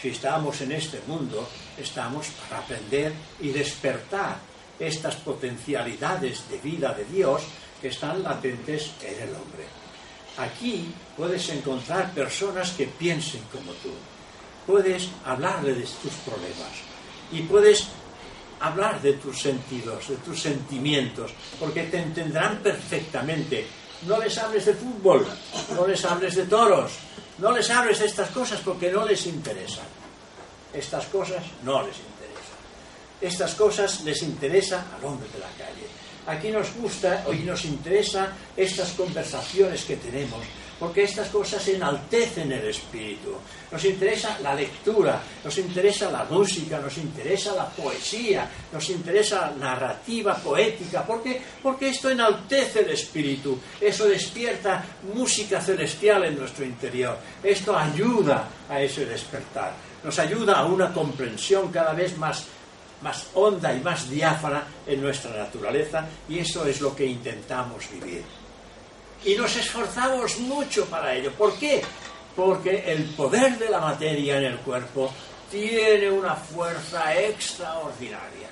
[0.00, 4.36] Si estamos en este mundo, estamos para aprender y despertar
[4.78, 7.42] estas potencialidades de vida de Dios
[7.80, 9.85] que están latentes en el hombre.
[10.38, 13.90] Aquí puedes encontrar personas que piensen como tú.
[14.66, 16.72] Puedes hablarle de tus problemas
[17.32, 17.88] y puedes
[18.60, 23.66] hablar de tus sentidos, de tus sentimientos, porque te entenderán perfectamente.
[24.02, 25.26] No les hables de fútbol,
[25.74, 26.92] no les hables de toros,
[27.38, 29.86] no les hables de estas cosas porque no les interesan.
[30.72, 32.58] Estas cosas no les interesan.
[33.20, 35.86] Estas cosas les interesa al hombre de la calle.
[36.26, 40.40] Aquí nos gusta y nos interesa estas conversaciones que tenemos,
[40.78, 43.32] porque estas cosas enaltecen el espíritu.
[43.70, 49.56] Nos interesa la lectura, nos interesa la música, nos interesa la poesía, nos interesa la
[49.56, 57.16] narrativa poética, porque porque esto enaltece el espíritu, eso despierta música celestial en nuestro interior.
[57.42, 62.44] Esto ayuda a ese despertar, nos ayuda a una comprensión cada vez más
[63.02, 68.24] más honda y más diáfana en nuestra naturaleza y eso es lo que intentamos vivir.
[69.24, 71.32] Y nos esforzamos mucho para ello.
[71.32, 71.82] ¿Por qué?
[72.34, 75.12] Porque el poder de la materia en el cuerpo
[75.50, 78.50] tiene una fuerza extraordinaria.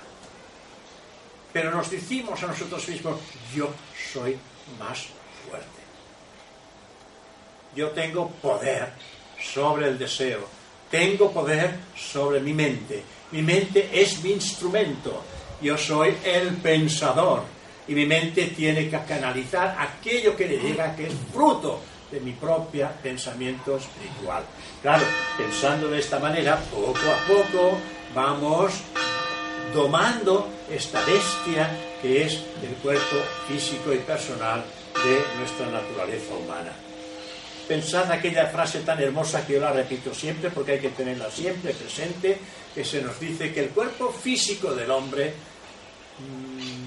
[1.52, 3.20] Pero nos decimos a nosotros mismos,
[3.54, 3.70] yo
[4.12, 4.36] soy
[4.78, 5.06] más
[5.48, 5.68] fuerte.
[7.76, 8.92] Yo tengo poder
[9.40, 10.46] sobre el deseo,
[10.90, 15.22] tengo poder sobre mi mente, mi mente es mi instrumento.
[15.60, 17.42] Yo soy el pensador.
[17.86, 22.32] Y mi mente tiene que canalizar aquello que le diga que es fruto de mi
[22.32, 24.44] propio pensamiento espiritual.
[24.80, 25.04] Claro,
[25.36, 27.78] pensando de esta manera, poco a poco
[28.14, 28.72] vamos
[29.74, 31.68] domando esta bestia
[32.00, 33.16] que es el cuerpo
[33.48, 34.64] físico y personal
[35.04, 36.72] de nuestra naturaleza humana.
[37.68, 41.72] Pensad aquella frase tan hermosa que yo la repito siempre porque hay que tenerla siempre
[41.72, 42.38] presente,
[42.74, 45.32] que se nos dice que el cuerpo físico del hombre
[46.18, 46.84] mm,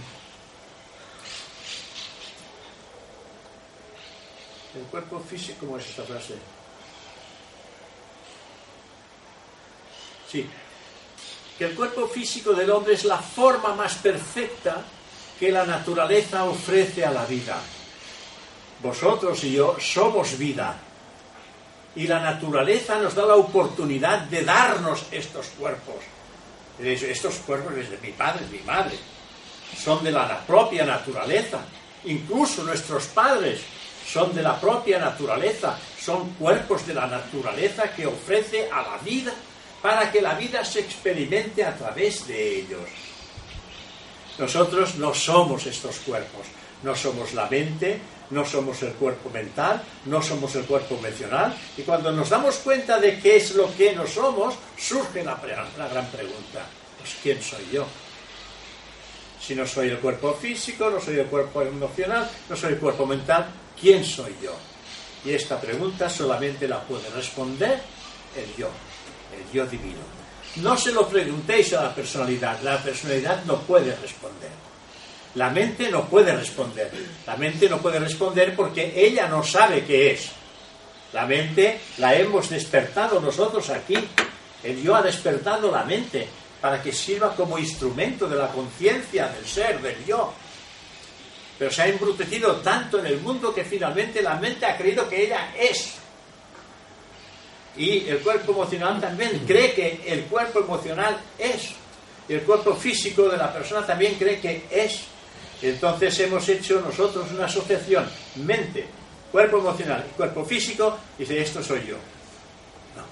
[4.77, 6.35] el cuerpo físico, ¿cómo es esta frase?
[10.31, 10.47] Sí,
[11.57, 14.83] que el cuerpo físico del hombre es la forma más perfecta
[15.39, 17.59] que la naturaleza ofrece a la vida.
[18.81, 20.75] Vosotros y yo somos vida.
[21.95, 25.95] Y la naturaleza nos da la oportunidad de darnos estos cuerpos.
[26.79, 28.97] Estos cuerpos es de mi padre, mi madre.
[29.75, 31.59] Son de la propia naturaleza.
[32.05, 33.61] Incluso nuestros padres
[34.07, 35.77] son de la propia naturaleza.
[35.99, 39.33] Son cuerpos de la naturaleza que ofrece a la vida
[39.81, 42.89] para que la vida se experimente a través de ellos.
[44.37, 46.45] Nosotros no somos estos cuerpos.
[46.83, 47.99] No somos la mente,
[48.29, 52.99] no somos el cuerpo mental, no somos el cuerpo emocional, y cuando nos damos cuenta
[52.99, 55.39] de qué es lo que no somos, surge la,
[55.77, 56.65] la gran pregunta,
[56.99, 57.85] pues ¿quién soy yo?
[59.41, 63.05] Si no soy el cuerpo físico, no soy el cuerpo emocional, no soy el cuerpo
[63.05, 63.47] mental,
[63.79, 64.53] ¿quién soy yo?
[65.23, 67.81] Y esta pregunta solamente la puede responder
[68.35, 68.69] el yo,
[69.35, 70.17] el yo divino.
[70.57, 74.66] No se lo preguntéis a la personalidad, la personalidad no puede responder.
[75.35, 76.91] La mente no puede responder.
[77.25, 80.31] La mente no puede responder porque ella no sabe qué es.
[81.13, 83.97] La mente la hemos despertado nosotros aquí.
[84.63, 86.27] El yo ha despertado la mente
[86.59, 90.33] para que sirva como instrumento de la conciencia del ser, del yo.
[91.57, 95.23] Pero se ha embrutecido tanto en el mundo que finalmente la mente ha creído que
[95.23, 95.95] ella es.
[97.77, 101.71] Y el cuerpo emocional también cree que el cuerpo emocional es.
[102.27, 105.03] Y el cuerpo físico de la persona también cree que es.
[105.61, 108.85] Entonces hemos hecho nosotros una asociación mente,
[109.31, 111.95] cuerpo emocional y cuerpo físico, y dice, esto soy yo.
[112.95, 113.03] No.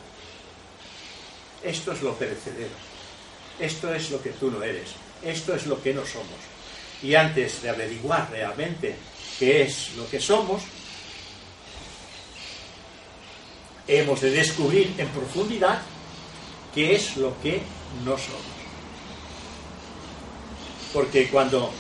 [1.68, 2.76] Esto es lo perecedero.
[3.60, 4.92] Esto es lo que tú no eres.
[5.24, 6.28] Esto es lo que no somos.
[7.02, 8.96] Y antes de averiguar realmente
[9.40, 10.62] qué es lo que somos,
[13.88, 15.82] hemos de descubrir en profundidad
[16.74, 17.62] qué es lo que
[18.04, 18.56] no somos.
[20.94, 21.72] Porque cuando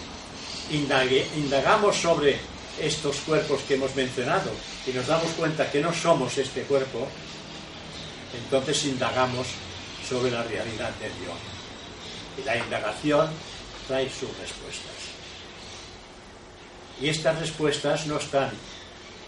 [0.72, 2.40] indagamos sobre
[2.80, 4.52] estos cuerpos que hemos mencionado
[4.86, 7.08] y nos damos cuenta que no somos este cuerpo,
[8.44, 9.48] entonces indagamos
[10.08, 11.38] sobre la realidad de Dios.
[12.38, 13.30] Y la indagación
[13.88, 15.16] trae sus respuestas.
[17.02, 18.52] Y estas respuestas no están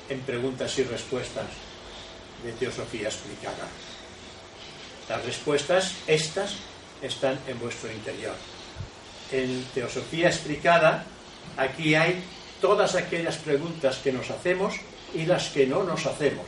[0.09, 1.45] en preguntas y respuestas
[2.43, 3.67] de teosofía explicada.
[5.09, 6.55] Las respuestas, estas,
[7.01, 8.35] están en vuestro interior.
[9.31, 11.05] En teosofía explicada,
[11.57, 12.23] aquí hay
[12.61, 14.75] todas aquellas preguntas que nos hacemos
[15.13, 16.45] y las que no nos hacemos.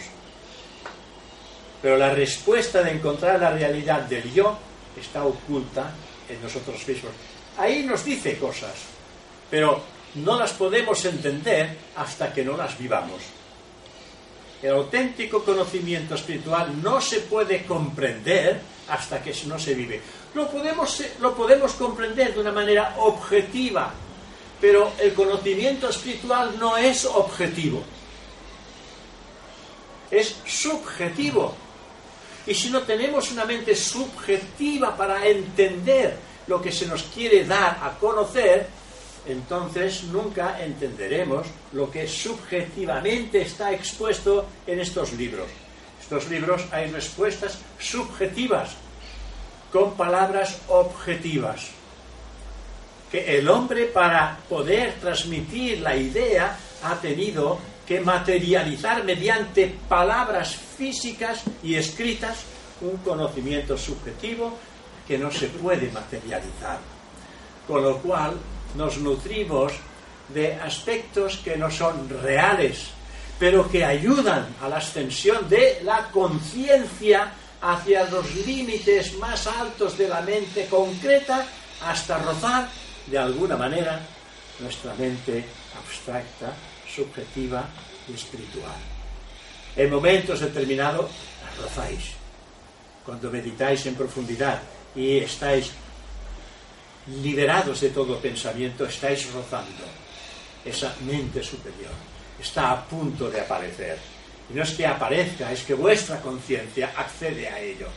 [1.82, 4.58] Pero la respuesta de encontrar la realidad del yo
[5.00, 5.92] está oculta
[6.28, 7.12] en nosotros mismos.
[7.58, 8.74] Ahí nos dice cosas,
[9.50, 9.82] pero
[10.16, 13.22] no las podemos entender hasta que no las vivamos.
[14.62, 20.02] El auténtico conocimiento espiritual no se puede comprender hasta que no se vive.
[20.34, 23.94] Lo podemos, lo podemos comprender de una manera objetiva,
[24.60, 27.84] pero el conocimiento espiritual no es objetivo,
[30.12, 31.56] es subjetivo.
[32.46, 37.78] Y si no tenemos una mente subjetiva para entender lo que se nos quiere dar
[37.82, 38.68] a conocer,
[39.28, 45.48] entonces nunca entenderemos lo que subjetivamente está expuesto en estos libros.
[46.02, 48.72] Estos libros hay respuestas subjetivas
[49.72, 51.70] con palabras objetivas.
[53.12, 61.44] Que el hombre para poder transmitir la idea ha tenido que materializar mediante palabras físicas
[61.64, 62.44] y escritas
[62.82, 64.58] un conocimiento subjetivo
[65.08, 66.78] que no se puede materializar.
[67.68, 68.38] Con lo cual
[68.76, 69.74] nos nutrimos
[70.30, 72.92] de aspectos que no son reales,
[73.40, 77.32] pero que ayudan a la ascensión de la conciencia
[77.62, 81.46] hacia los límites más altos de la mente concreta
[81.84, 82.70] hasta rozar
[83.10, 84.00] de alguna manera
[84.60, 85.46] nuestra mente
[85.78, 86.54] abstracta,
[86.88, 87.66] subjetiva
[88.08, 88.76] y espiritual.
[89.76, 91.10] En momentos determinados
[91.62, 92.14] rozáis.
[93.06, 94.62] Cuando meditáis en profundidad
[94.96, 95.72] y estáis
[97.24, 99.86] liberados de todo pensamiento, estáis rozando
[100.64, 101.94] esa mente superior.
[102.40, 103.98] Está a punto de aparecer.
[104.50, 107.88] Y no es que aparezca, es que vuestra conciencia accede a ello.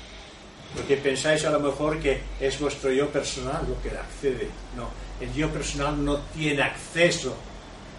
[0.75, 4.49] Porque pensáis a lo mejor que es vuestro yo personal lo que accede.
[4.77, 4.89] No,
[5.21, 7.37] el yo personal no tiene acceso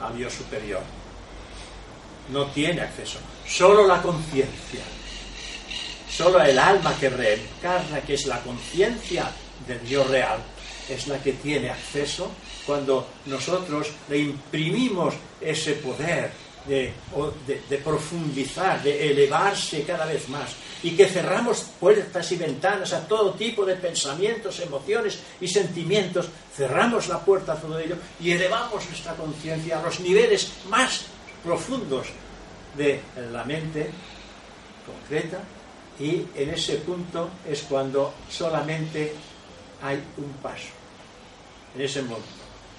[0.01, 0.81] al yo superior.
[2.29, 3.19] No tiene acceso.
[3.45, 4.81] Solo la conciencia.
[6.09, 9.29] Solo el alma que reencarna, que es la conciencia
[9.67, 10.39] del yo real,
[10.89, 12.31] es la que tiene acceso
[12.65, 16.31] cuando nosotros le imprimimos ese poder
[16.67, 16.93] de,
[17.47, 23.33] de, profundizar, de elevarse cada vez más y que cerramos puertas y ventanas a todo
[23.33, 29.13] tipo de pensamientos, emociones y sentimientos, cerramos la puerta a todo ello y elevamos nuestra
[29.15, 31.05] conciencia a los niveles más
[31.43, 32.07] profundos
[32.77, 33.01] de
[33.31, 33.89] la mente
[34.85, 35.39] concreta
[35.99, 39.13] y en ese punto es cuando solamente
[39.81, 40.69] hay un paso.
[41.75, 42.27] En ese momento,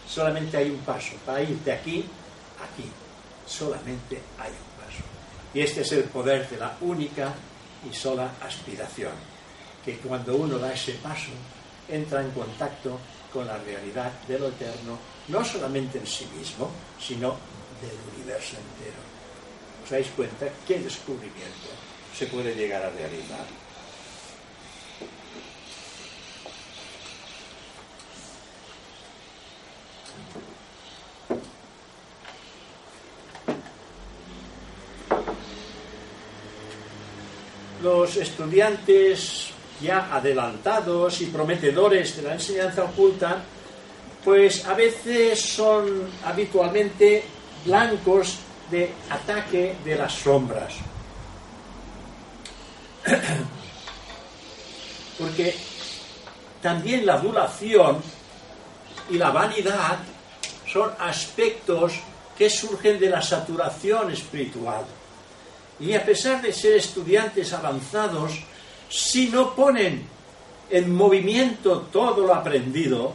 [0.09, 1.13] solamente hay un paso.
[1.25, 2.05] Para ir de aquí
[2.61, 2.91] a aquí,
[3.47, 5.03] solamente hay un paso.
[5.53, 7.35] Y este es el poder de la única
[7.89, 9.13] y sola aspiración.
[9.85, 11.31] Que cuando uno da ese paso,
[11.89, 12.99] entra en contacto
[13.33, 17.37] con la realidad de lo eterno, no solamente en sí mismo, sino
[17.81, 19.03] del universo entero.
[19.85, 21.69] ¿Os dais cuenta qué descubrimiento
[22.17, 23.64] se puede llegar a realizar?
[37.85, 43.45] Los estudiantes ya adelantados y prometedores de la enseñanza oculta,
[44.25, 47.25] pues a veces son habitualmente
[47.67, 48.39] blancos
[48.71, 50.73] de ataque de las sombras.
[55.19, 55.55] Porque
[56.63, 58.03] también la adulación
[59.11, 59.99] y la vanidad
[60.67, 61.93] son aspectos
[62.37, 64.85] que surgen de la saturación espiritual.
[65.81, 68.33] Y a pesar de ser estudiantes avanzados,
[68.89, 70.07] si no ponen
[70.71, 73.13] en movimiento todo lo aprendido,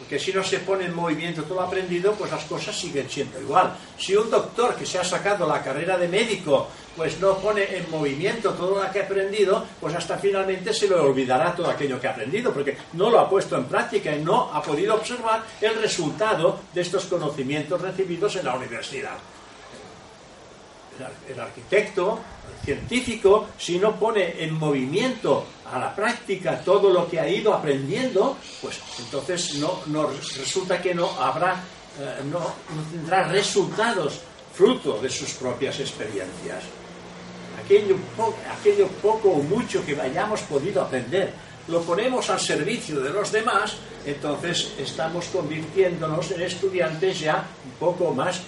[0.00, 3.38] Porque si no se pone en movimiento todo lo aprendido, pues las cosas siguen siendo
[3.38, 3.76] igual.
[3.98, 7.88] Si un doctor que se ha sacado la carrera de médico, pues no pone en
[7.90, 12.08] movimiento todo lo que ha aprendido, pues hasta finalmente se le olvidará todo aquello que
[12.08, 15.74] ha aprendido, porque no lo ha puesto en práctica y no ha podido observar el
[15.74, 19.18] resultado de estos conocimientos recibidos en la universidad.
[21.28, 22.18] El, arquitecto,
[22.58, 27.54] el científico, si no pone en movimiento a la práctica todo lo que ha ido
[27.54, 31.54] aprendiendo, pues entonces no, no resulta que no habrá,
[31.98, 34.20] eh, no, no tendrá resultados
[34.52, 36.64] fruto de sus propias experiencias.
[37.64, 41.32] Aquello, po- aquello poco o mucho que hayamos podido aprender,
[41.68, 48.12] lo ponemos al servicio de los demás, entonces estamos convirtiéndonos en estudiantes ya un poco
[48.12, 48.40] más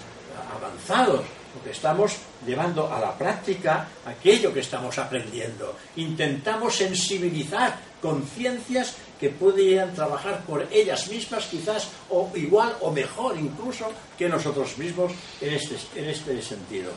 [0.57, 1.21] avanzados,
[1.53, 5.77] porque estamos llevando a la práctica aquello que estamos aprendiendo.
[5.97, 13.93] Intentamos sensibilizar conciencias que podrían trabajar por ellas mismas, quizás o igual o mejor incluso
[14.19, 16.91] que nosotros mismos en este, en este sentido.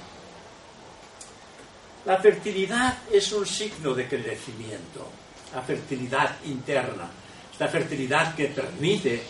[2.05, 5.09] La fertilidad es un signo de crecimiento,
[5.53, 7.09] la fertilidad interna,
[7.51, 9.23] esta fertilidad que permite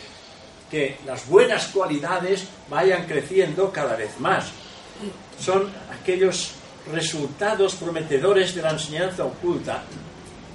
[0.69, 4.51] que las buenas cualidades vayan creciendo cada vez más.
[5.39, 6.51] Son aquellos
[6.91, 9.83] resultados prometedores de la enseñanza oculta.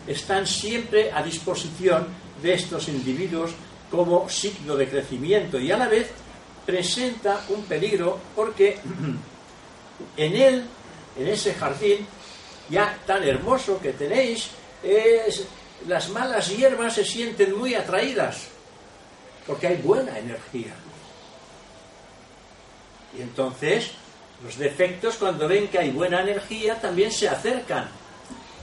[0.07, 2.07] Están siempre a disposición
[2.43, 3.53] de estos individuos
[3.91, 6.11] como signo de crecimiento y a la vez
[6.64, 8.78] presenta un peligro porque
[10.16, 10.64] en él,
[11.18, 12.07] en ese jardín
[12.68, 14.51] ya tan hermoso que tenéis,
[15.87, 18.47] las malas hierbas se sienten muy atraídas
[19.47, 20.74] porque hay buena energía.
[23.18, 23.91] Y entonces
[24.45, 27.88] los defectos cuando ven que hay buena energía también se acercan.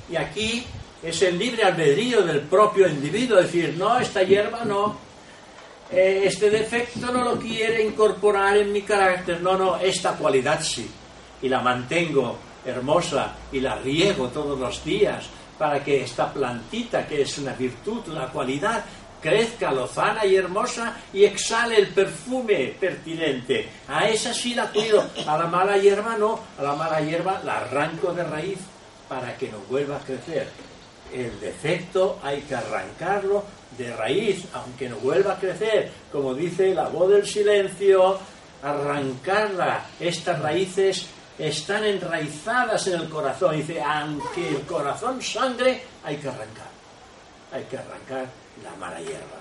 [0.09, 0.65] Y aquí
[1.03, 4.97] es el libre albedrío del propio individuo, decir, no, esta hierba no,
[5.91, 10.89] eh, este defecto no lo quiere incorporar en mi carácter, no, no, esta cualidad sí.
[11.41, 15.25] Y la mantengo hermosa y la riego todos los días
[15.57, 18.83] para que esta plantita, que es una virtud, una cualidad,
[19.21, 23.69] crezca lozana y hermosa y exhale el perfume pertinente.
[23.87, 27.57] A esa sí la cuido, a la mala hierba no, a la mala hierba la
[27.57, 28.59] arranco de raíz
[29.07, 30.47] para que no vuelva a crecer.
[31.13, 33.43] El defecto hay que arrancarlo
[33.77, 35.89] de raíz, aunque no vuelva a crecer.
[36.11, 38.19] Como dice la voz del silencio,
[38.61, 39.85] arrancarla.
[39.99, 41.05] Estas raíces
[41.39, 43.55] están enraizadas en el corazón.
[43.55, 46.67] Dice, aunque el corazón sangre, hay que arrancar.
[47.53, 48.25] Hay que arrancar
[48.63, 49.37] la mala hierba.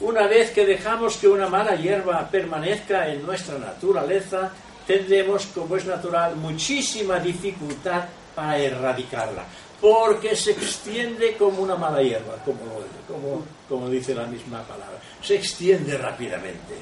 [0.00, 4.50] Una vez que dejamos que una mala hierba permanezca en nuestra naturaleza,
[4.86, 8.04] tendremos, como es natural, muchísima dificultad
[8.34, 9.44] para erradicarla,
[9.80, 12.60] porque se extiende como una mala hierba, como,
[13.08, 16.74] como, como dice la misma palabra, se extiende rápidamente.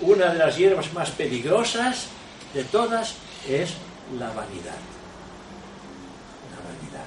[0.00, 2.06] Una de las hierbas más peligrosas
[2.54, 3.14] de todas
[3.48, 3.74] es
[4.18, 4.78] la vanidad.
[6.54, 7.06] La vanidad.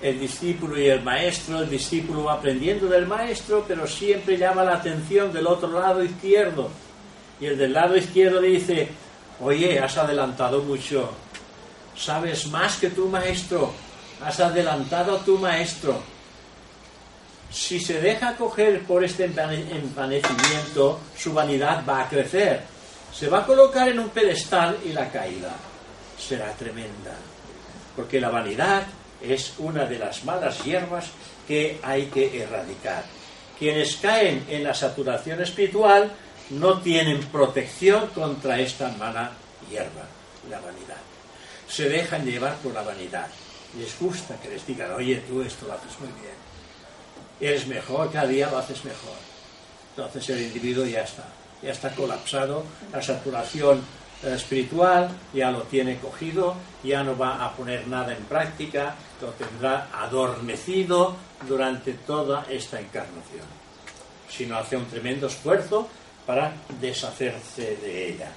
[0.00, 4.74] El discípulo y el maestro, el discípulo va aprendiendo del maestro, pero siempre llama la
[4.74, 6.70] atención del otro lado izquierdo.
[7.40, 8.88] Y el del lado izquierdo dice,
[9.40, 11.10] oye, has adelantado mucho,
[11.96, 13.72] sabes más que tu maestro,
[14.24, 16.00] has adelantado a tu maestro.
[17.50, 22.62] Si se deja coger por este envane- envanecimiento, su vanidad va a crecer.
[23.12, 25.56] Se va a colocar en un pedestal y la caída
[26.18, 27.16] será tremenda.
[27.96, 28.82] Porque la vanidad
[29.22, 31.06] es una de las malas hierbas
[31.46, 33.04] que hay que erradicar.
[33.58, 36.12] Quienes caen en la saturación espiritual
[36.50, 39.32] no tienen protección contra esta mala
[39.70, 40.06] hierba,
[40.48, 40.96] la vanidad.
[41.68, 43.26] Se dejan llevar por la vanidad.
[43.78, 46.38] Les gusta que les digan, oye, tú esto lo haces muy bien.
[47.40, 49.16] Eres mejor, cada día lo haces mejor.
[49.90, 51.24] Entonces el individuo ya está,
[51.62, 53.82] ya está colapsado, la saturación
[54.22, 58.94] eh, espiritual ya lo tiene cogido, ya no va a poner nada en práctica,
[59.26, 61.16] tendrá adormecido
[61.46, 63.46] durante toda esta encarnación,
[64.28, 65.88] sino hace un tremendo esfuerzo
[66.26, 68.30] para deshacerse de ella.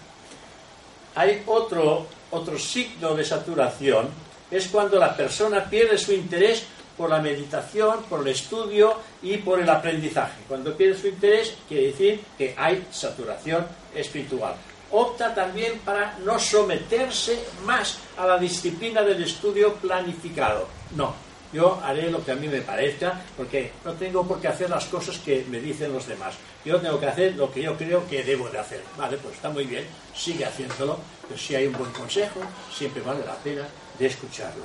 [1.15, 4.09] Hay otro, otro signo de saturación,
[4.49, 6.65] es cuando la persona pierde su interés
[6.97, 10.41] por la meditación, por el estudio y por el aprendizaje.
[10.47, 14.55] Cuando pierde su interés, quiere decir que hay saturación espiritual.
[14.91, 20.67] Opta también para no someterse más a la disciplina del estudio planificado.
[20.95, 21.13] No,
[21.53, 24.85] yo haré lo que a mí me parezca, porque no tengo por qué hacer las
[24.85, 26.35] cosas que me dicen los demás.
[26.63, 28.81] Yo tengo que hacer lo que yo creo que debo de hacer.
[28.97, 29.85] Vale, pues está muy bien,
[30.15, 32.39] sigue haciéndolo, pero si hay un buen consejo,
[32.73, 34.63] siempre vale la pena de escucharlo.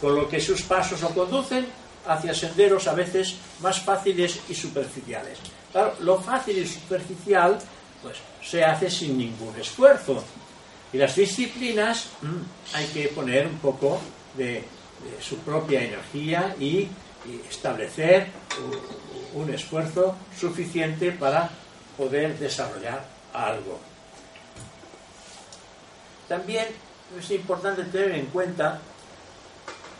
[0.00, 1.66] Con lo que sus pasos lo conducen
[2.06, 5.38] hacia senderos a veces más fáciles y superficiales.
[5.72, 7.58] Claro, lo fácil y superficial
[8.02, 10.22] pues se hace sin ningún esfuerzo.
[10.92, 14.00] Y las disciplinas mm, hay que poner un poco
[14.36, 14.64] de,
[15.20, 16.88] su propia energía y,
[17.50, 18.28] establecer
[19.34, 21.50] un, esfuerzo suficiente para
[21.96, 23.04] poder desarrollar
[23.34, 23.80] algo.
[26.28, 26.66] También
[27.18, 28.80] es importante tener en cuenta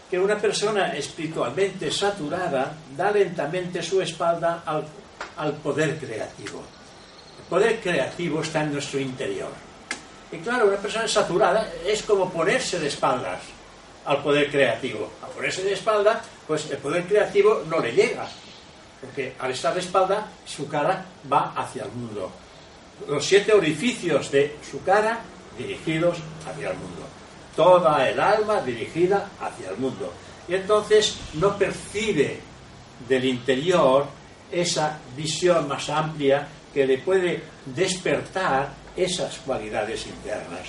[0.08, 4.86] que una persona espiritualmente saturada da lentamente su espalda al,
[5.36, 6.62] al poder creativo.
[7.48, 9.50] Poder creativo está en nuestro interior.
[10.32, 13.40] Y claro, una persona saturada es como ponerse de espaldas
[14.04, 15.10] al poder creativo.
[15.22, 18.26] Al ponerse de espalda, pues el poder creativo no le llega.
[19.00, 22.30] Porque al estar de espalda, su cara va hacia el mundo.
[23.06, 25.20] Los siete orificios de su cara
[25.56, 26.18] dirigidos
[26.48, 27.02] hacia el mundo.
[27.54, 30.12] Toda el alma dirigida hacia el mundo.
[30.48, 32.40] Y entonces no percibe
[33.08, 34.06] del interior
[34.50, 36.46] esa visión más amplia
[36.76, 40.68] que le puede despertar esas cualidades internas.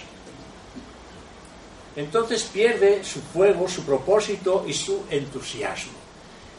[1.97, 5.99] Entonces pierde su fuego, su propósito y su entusiasmo.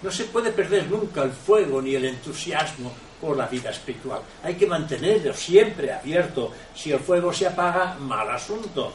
[0.03, 2.93] No se puede perder nunca el fuego ni el entusiasmo
[3.23, 4.20] por la vida espiritual.
[4.43, 6.53] Hay que mantenerlo siempre abierto.
[6.75, 8.93] Si el fuego se apaga, mal asunto.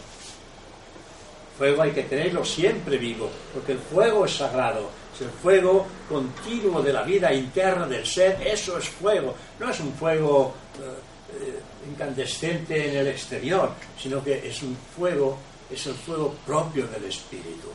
[1.58, 4.88] Fuego hay que tenerlo siempre vivo, porque el fuego es sagrado.
[5.14, 8.42] Es el fuego continuo de la vida interna del ser.
[8.46, 9.36] Eso es fuego.
[9.60, 11.60] No es un fuego eh,
[11.90, 15.38] incandescente en el exterior, sino que es un fuego,
[15.70, 17.70] es el fuego propio del espíritu.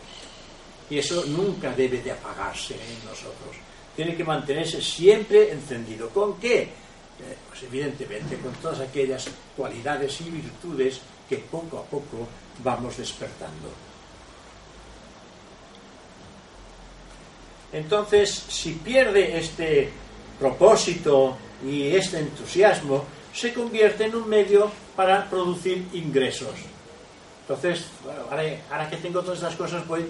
[0.91, 3.57] Y eso nunca debe de apagarse en nosotros
[3.99, 6.09] tiene que mantenerse siempre encendido.
[6.11, 6.63] ¿Con qué?
[6.63, 12.29] Eh, pues evidentemente con todas aquellas cualidades y virtudes que poco a poco
[12.63, 13.88] vamos despertando.
[17.73, 19.91] Entonces, si pierde este
[20.39, 26.55] propósito y este entusiasmo, se convierte en un medio para producir ingresos.
[27.43, 27.87] Entonces,
[28.31, 30.07] ahora, que tengo todas estas cosas, voy,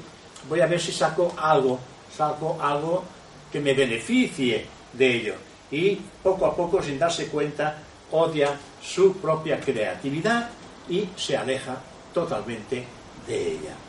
[0.49, 1.79] voy a ver si saco algo,
[2.17, 3.05] saco algo
[3.51, 5.35] que me beneficie de ello.
[5.71, 7.79] Y poco a poco, sin darse cuenta,
[8.11, 10.49] odia su propia creatividad
[10.89, 11.77] y se aleja
[12.15, 12.85] totalmente
[13.27, 13.88] de ella.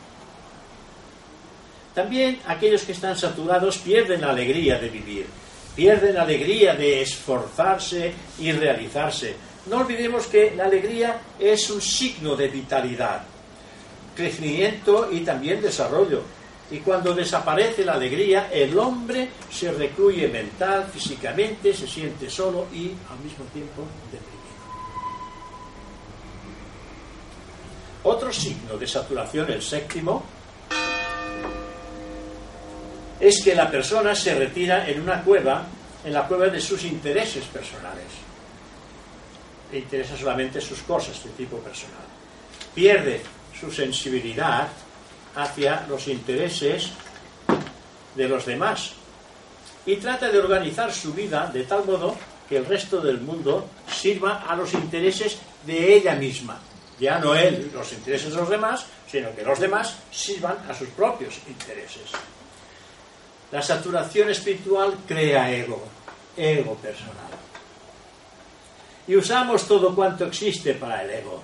[1.94, 5.26] También aquellos que están saturados pierden la alegría de vivir,
[5.74, 9.34] pierden la alegría de esforzarse y realizarse.
[9.66, 13.22] No olvidemos que la alegría es un signo de vitalidad,
[14.14, 16.22] crecimiento y también desarrollo.
[16.70, 22.92] Y cuando desaparece la alegría, el hombre se recluye mental, físicamente, se siente solo y
[23.10, 24.40] al mismo tiempo deprimido.
[28.04, 30.24] Otro signo de saturación, el séptimo,
[33.30, 35.64] es que la persona se retira en una cueva,
[36.04, 38.06] en la cueva de sus intereses personales.
[39.70, 42.02] Le interesa solamente sus cosas de tipo personal.
[42.74, 43.22] Pierde
[43.58, 44.66] su sensibilidad
[45.36, 46.90] hacia los intereses
[48.16, 48.94] de los demás
[49.86, 52.16] y trata de organizar su vida de tal modo
[52.48, 56.58] que el resto del mundo sirva a los intereses de ella misma.
[56.98, 60.88] Ya no él los intereses de los demás, sino que los demás sirvan a sus
[60.88, 62.10] propios intereses.
[63.52, 65.82] La saturación espiritual crea ego,
[66.36, 67.30] ego personal.
[69.08, 71.42] Y usamos todo cuanto existe para el ego.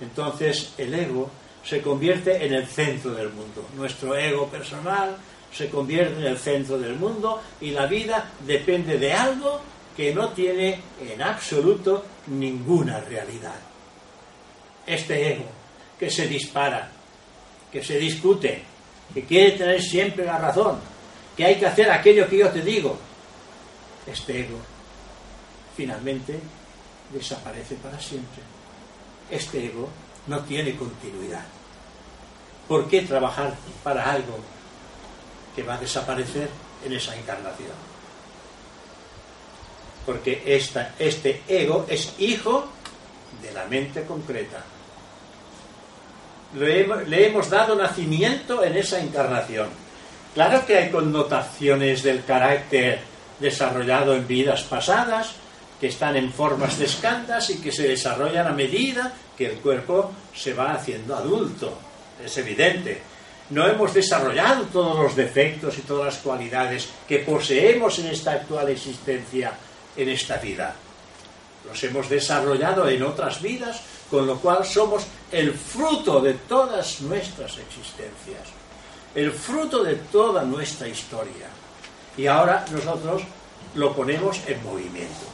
[0.00, 1.30] Entonces el ego
[1.64, 3.66] se convierte en el centro del mundo.
[3.76, 5.16] Nuestro ego personal
[5.52, 9.60] se convierte en el centro del mundo y la vida depende de algo
[9.96, 13.56] que no tiene en absoluto ninguna realidad.
[14.86, 15.44] Este ego
[15.98, 16.90] que se dispara,
[17.70, 18.62] que se discute,
[19.12, 20.78] que quiere tener siempre la razón,
[21.36, 22.98] que hay que hacer aquello que yo te digo,
[24.06, 24.58] este ego
[25.76, 26.38] finalmente
[27.12, 28.42] desaparece para siempre.
[29.30, 29.88] Este ego
[30.26, 31.44] no tiene continuidad.
[32.68, 34.38] ¿Por qué trabajar para algo
[35.54, 36.48] que va a desaparecer
[36.84, 37.92] en esa encarnación?
[40.06, 42.66] Porque esta, este ego es hijo
[43.40, 44.64] de la mente concreta.
[46.54, 49.81] Le hemos, le hemos dado nacimiento en esa encarnación.
[50.34, 53.00] Claro que hay connotaciones del carácter
[53.38, 55.34] desarrollado en vidas pasadas,
[55.78, 60.12] que están en formas de escandas y que se desarrollan a medida que el cuerpo
[60.34, 61.76] se va haciendo adulto.
[62.24, 63.02] Es evidente.
[63.50, 68.70] No hemos desarrollado todos los defectos y todas las cualidades que poseemos en esta actual
[68.70, 69.52] existencia,
[69.96, 70.74] en esta vida.
[71.66, 77.58] Los hemos desarrollado en otras vidas, con lo cual somos el fruto de todas nuestras
[77.58, 78.48] existencias,
[79.14, 81.48] el fruto de toda nuestra historia.
[82.16, 83.22] y ahora nosotros
[83.74, 85.24] lo ponemos en movimiento.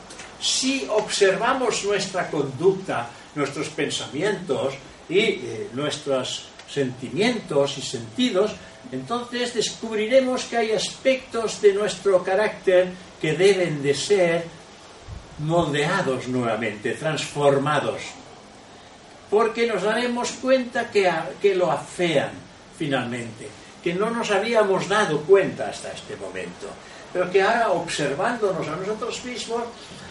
[0.41, 4.75] Si observamos nuestra conducta, nuestros pensamientos
[5.09, 8.53] y eh, nuestros sentimientos y sentidos,
[8.93, 14.45] entonces descubriremos que hay aspectos de nuestro carácter que deben de ser
[15.41, 18.03] moldeados nuevamente, transformados,
[19.31, 21.11] porque nos daremos cuenta que,
[21.43, 22.31] que lo afean
[22.79, 23.49] finalmente,
[23.89, 26.69] que no nos habíamos dado cuenta hasta este momento,
[27.11, 29.63] pero que ahora observándonos a nosotros mismos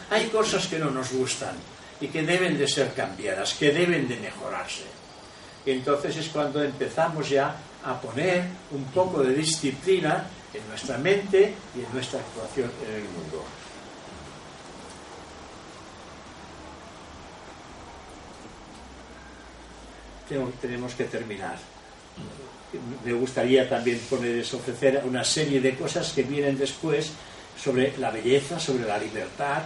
[0.10, 1.54] hay cosas que no nos gustan
[2.02, 4.86] y que deben de ser cambiadas, que deben de mejorarse.
[5.64, 7.56] Y entonces es cuando empezamos ya
[7.86, 13.04] a poner un poco de disciplina en nuestra mente y en nuestra actuación en el
[13.04, 13.46] mundo.
[20.60, 21.58] tenemos que terminar.
[23.06, 27.12] Me gustaría también poner ofrecer una serie de cosas que vienen después
[27.58, 29.64] sobre la belleza, sobre la libertad,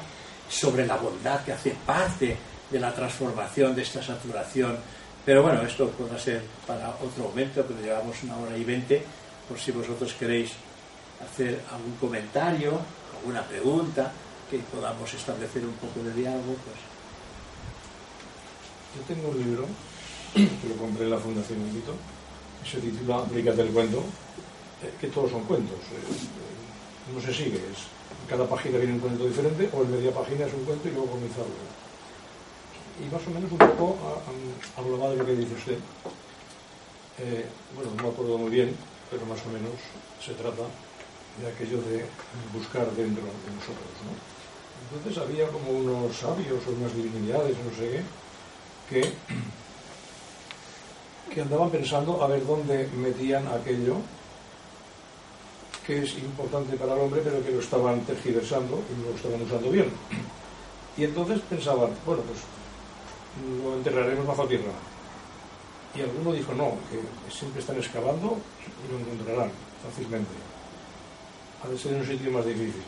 [0.48, 2.38] sobre la bondad que hace parte
[2.70, 4.78] de la transformación de esta saturación.
[5.26, 9.04] Pero bueno, esto podrá ser para otro momento, pero llevamos una hora y veinte,
[9.48, 10.52] por si vosotros queréis
[11.24, 12.80] hacer algún comentario,
[13.18, 14.12] alguna pregunta,
[14.50, 16.78] que podamos establecer un poco de diálogo, pues.
[18.96, 19.66] Yo tengo un libro
[20.34, 21.96] que lo compré en la Fundación Invito,
[22.66, 24.00] se titula Aplícate el cuento,
[24.84, 25.78] eh, que todos son cuentos.
[25.78, 27.88] Eh, no se sigue, es,
[28.30, 31.08] cada página viene un cuento diferente, o en media página es un cuento y luego
[31.08, 31.42] comienza.
[33.02, 33.98] Y más o menos un poco
[34.78, 35.78] hablaba de lo que dice usted.
[37.20, 38.76] Eh, bueno, no me acuerdo muy bien,
[39.10, 39.78] pero más o menos
[40.24, 40.64] se trata
[41.40, 42.06] de aquello de
[42.54, 43.94] buscar dentro de nosotros.
[44.06, 44.14] ¿no?
[44.98, 48.02] Entonces había como unos sabios o unas divinidades, no sé qué,
[48.90, 49.14] que
[51.34, 53.98] que andaban pensando a ver dónde metían aquello
[55.86, 59.42] que es importante para el hombre, pero que lo estaban tergiversando y no lo estaban
[59.42, 59.90] usando bien.
[60.98, 62.40] Y entonces pensaban, bueno, pues
[63.64, 64.72] lo enterraremos bajo tierra.
[65.96, 67.00] Y alguno dijo, no, que
[67.34, 68.38] siempre están excavando
[68.86, 69.52] y lo encontrarán
[69.84, 70.32] fácilmente.
[71.64, 72.84] Ha de ser en un sitio más difícil.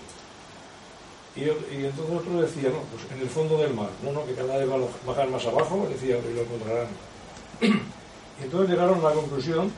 [1.36, 3.90] Y, entonces otro decía, no, pues en el fondo del mar.
[4.04, 6.88] No, no, que cada vez va a bajar más abajo, decía, y lo encontrarán.
[8.40, 9.72] Y entonces llegaron a la conclusión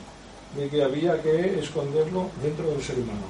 [0.56, 3.26] de que había que esconderlo dentro del ser humano.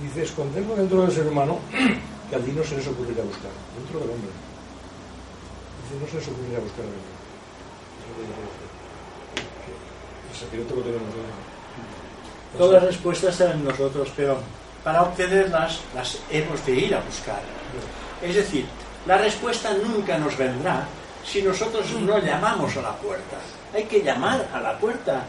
[0.00, 1.58] Dice, esconderlo dentro del ser humano,
[2.30, 4.30] que a ti no se les ocurrirá buscar, dentro del hombre.
[5.82, 7.20] Dice, no se les ocurrirá buscar dentro.
[10.30, 11.50] El secreto lo tenemos dentro.
[12.58, 14.38] Todas las respuestas están en nosotros, pero
[14.82, 17.40] para obtenerlas las hemos de ir a buscar.
[18.22, 18.66] Es decir,
[19.06, 20.86] la respuesta nunca nos vendrá
[21.24, 23.36] si nosotros no llamamos a la puerta.
[23.74, 25.24] Hay que llamar a la puerta.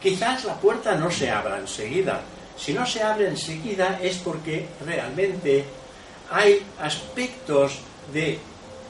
[0.00, 2.20] Quizás la puerta no se abra enseguida.
[2.56, 5.64] Si no se abre enseguida es porque realmente
[6.30, 7.78] hay aspectos
[8.12, 8.38] de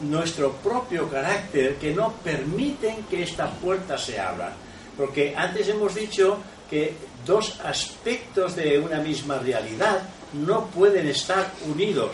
[0.00, 4.52] nuestro propio carácter que no permiten que esta puerta se abra.
[4.96, 6.38] Porque antes hemos dicho
[6.70, 6.94] que
[7.24, 10.02] dos aspectos de una misma realidad
[10.32, 12.12] no pueden estar unidos.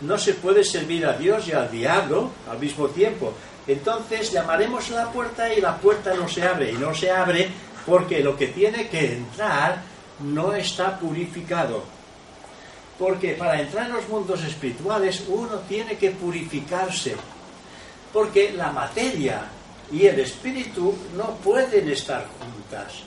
[0.00, 3.32] No se puede servir a Dios y al diablo al mismo tiempo.
[3.66, 6.72] Entonces llamaremos a la puerta y la puerta no se abre.
[6.72, 7.48] Y no se abre
[7.84, 9.82] porque lo que tiene que entrar
[10.20, 11.84] no está purificado.
[12.98, 17.16] Porque para entrar en los mundos espirituales uno tiene que purificarse.
[18.12, 19.42] Porque la materia
[19.90, 23.02] y el espíritu no pueden estar juntas.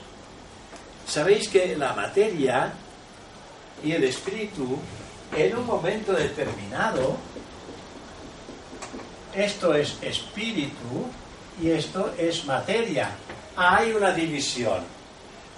[1.06, 2.72] Sabéis que la materia
[3.82, 4.78] y el espíritu
[5.36, 7.16] en un momento determinado
[9.34, 11.06] esto es espíritu
[11.60, 13.10] y esto es materia.
[13.56, 14.80] Hay una división.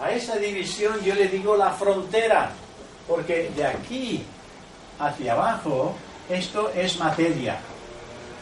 [0.00, 2.50] A esa división yo le digo la frontera,
[3.06, 4.24] porque de aquí
[4.98, 5.94] hacia abajo
[6.28, 7.58] esto es materia.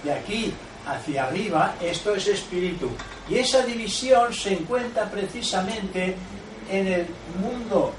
[0.02, 0.54] De aquí
[0.86, 2.90] hacia arriba esto es espíritu.
[3.28, 6.16] Y esa división se encuentra precisamente
[6.70, 7.06] en el
[7.40, 7.92] mundo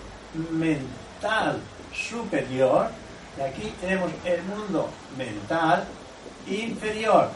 [0.52, 1.60] mental
[1.94, 2.90] superior.
[3.38, 5.86] De aquí tenemos el mundo mental
[6.48, 7.30] inferior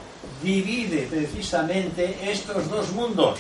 [0.43, 3.39] divide precisamente estos dos mundos.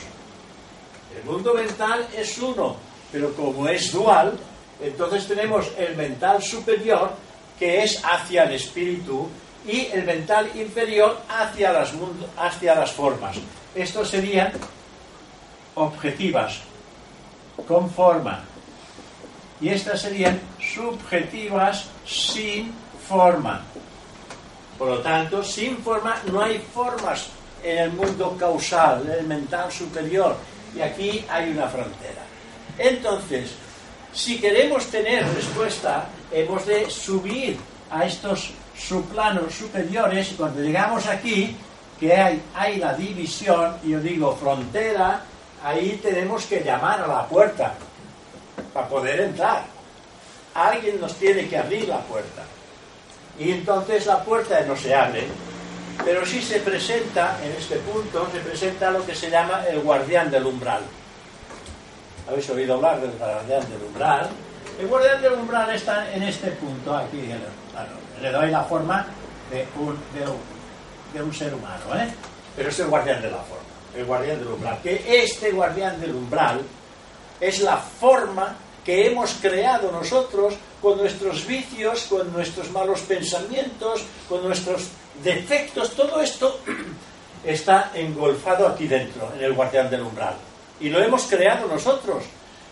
[1.17, 2.75] El mundo mental es uno,
[3.11, 4.37] pero como es dual,
[4.81, 7.11] entonces tenemos el mental superior
[7.57, 9.29] que es hacia el espíritu
[9.65, 11.93] y el mental inferior hacia las,
[12.37, 13.37] hacia las formas.
[13.73, 14.51] Estos serían
[15.75, 16.61] objetivas,
[17.67, 18.43] con forma.
[19.61, 22.73] Y estas serían subjetivas sin
[23.07, 23.63] forma.
[24.77, 27.27] Por lo tanto, sin forma no hay formas
[27.63, 30.35] en el mundo causal, en el mental superior.
[30.75, 32.23] Y aquí hay una frontera.
[32.77, 33.51] Entonces,
[34.15, 37.57] Si queremos tener respuesta, hemos de subir
[37.91, 41.53] a estos subplanos superiores y cuando llegamos aquí,
[41.99, 45.21] que hay, hay la división, yo digo frontera,
[45.61, 47.73] ahí tenemos que llamar a la puerta
[48.73, 49.65] para poder entrar.
[50.53, 52.43] Alguien nos tiene que abrir la puerta.
[53.39, 55.27] Y entonces la puerta no se abre,
[56.03, 60.31] pero sí se presenta, en este punto, se presenta lo que se llama el guardián
[60.31, 60.81] del umbral.
[62.27, 64.29] ¿Habéis oído hablar del guardián del umbral?
[64.79, 67.29] El guardián del umbral está en este punto, aquí.
[68.21, 69.05] le doy la forma
[69.51, 70.37] de un, de un,
[71.13, 72.07] de un ser humano, ¿eh?
[72.55, 73.63] Pero es el guardián de la forma,
[73.95, 74.79] el guardián del umbral.
[74.81, 76.61] Que este guardián del umbral
[77.39, 80.55] es la forma que hemos creado nosotros
[80.85, 84.89] con nuestros vicios, con nuestros malos pensamientos, con nuestros
[85.23, 86.59] defectos, todo esto
[87.43, 90.35] está engolfado aquí dentro, en el guardián del umbral.
[90.79, 92.25] Y lo hemos creado nosotros.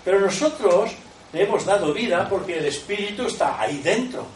[0.06, 0.92] Pero nosotros
[1.32, 4.28] le hemos dado vida porque el espíritu está ahí dentro.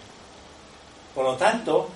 [1.14, 1.90] Por lo tanto,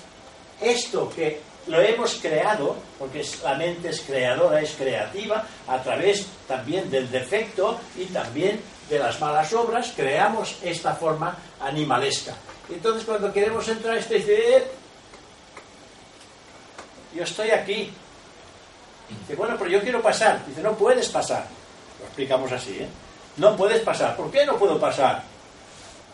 [0.61, 6.91] esto que lo hemos creado, porque la mente es creadora, es creativa, a través también
[6.91, 12.33] del defecto y también de las malas obras, creamos esta forma animalesca.
[12.69, 14.67] Entonces, cuando queremos entrar, este dice, "Eh,
[17.15, 17.89] yo estoy aquí.
[19.09, 20.45] Dice, bueno, pero yo quiero pasar.
[20.45, 21.45] Dice, no puedes pasar.
[21.99, 22.87] Lo explicamos así, ¿eh?
[23.37, 24.15] No puedes pasar.
[24.17, 25.23] ¿Por qué no puedo pasar?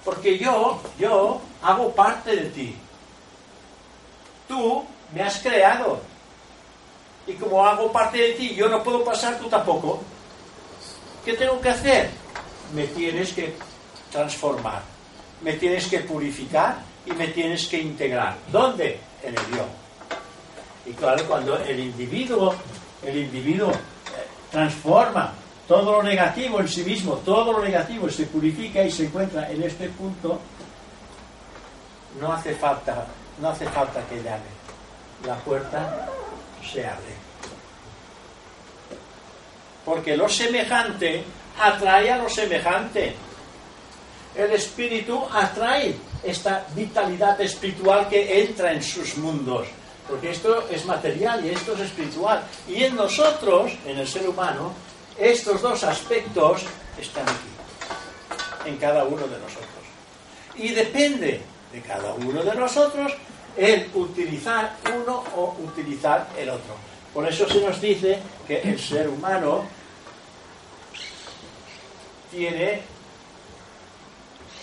[0.05, 2.75] Porque yo, yo hago parte de ti.
[4.47, 5.99] Tú me has creado.
[7.25, 9.99] Y como hago parte de ti, yo no puedo pasar, tú tampoco.
[11.25, 12.09] ¿Qué tengo que hacer?
[12.73, 13.55] Me tienes que
[14.11, 14.81] transformar.
[15.41, 18.35] Me tienes que purificar y me tienes que integrar.
[18.51, 18.99] ¿Dónde?
[19.23, 19.65] En el yo.
[20.85, 22.55] Y claro, cuando el individuo,
[23.03, 23.75] el individuo eh,
[24.51, 25.33] transforma
[25.67, 29.63] todo lo negativo en sí mismo, todo lo negativo se purifica y se encuentra en
[29.63, 30.39] este punto,
[32.21, 33.05] no hace falta,
[33.41, 34.57] no hace falta que llame.
[35.25, 36.07] La puerta
[36.71, 37.15] se abre.
[39.83, 41.23] Porque lo semejante
[41.59, 43.15] atrae a lo semejante.
[44.35, 49.67] El espíritu atrae esta vitalidad espiritual que entra en sus mundos.
[50.07, 52.43] Porque esto es material y esto es espiritual.
[52.67, 54.73] Y en nosotros, en el ser humano,
[55.17, 56.61] estos dos aspectos
[56.99, 59.67] están aquí, en cada uno de nosotros.
[60.55, 63.13] Y depende de cada uno de nosotros
[63.57, 66.75] el utilizar uno o utilizar el otro.
[67.13, 69.65] Por eso se nos dice que el ser humano
[72.31, 72.81] tiene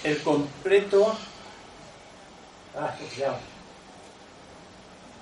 [0.05, 1.17] el completo
[2.77, 2.95] ah,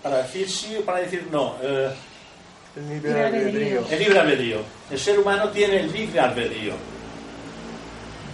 [0.03, 1.95] para decir sí o para decir no eh,
[2.77, 3.87] El libre albedrío.
[3.89, 4.59] el libre albedrío.
[4.91, 6.75] El ser humano tiene el libre albedrío.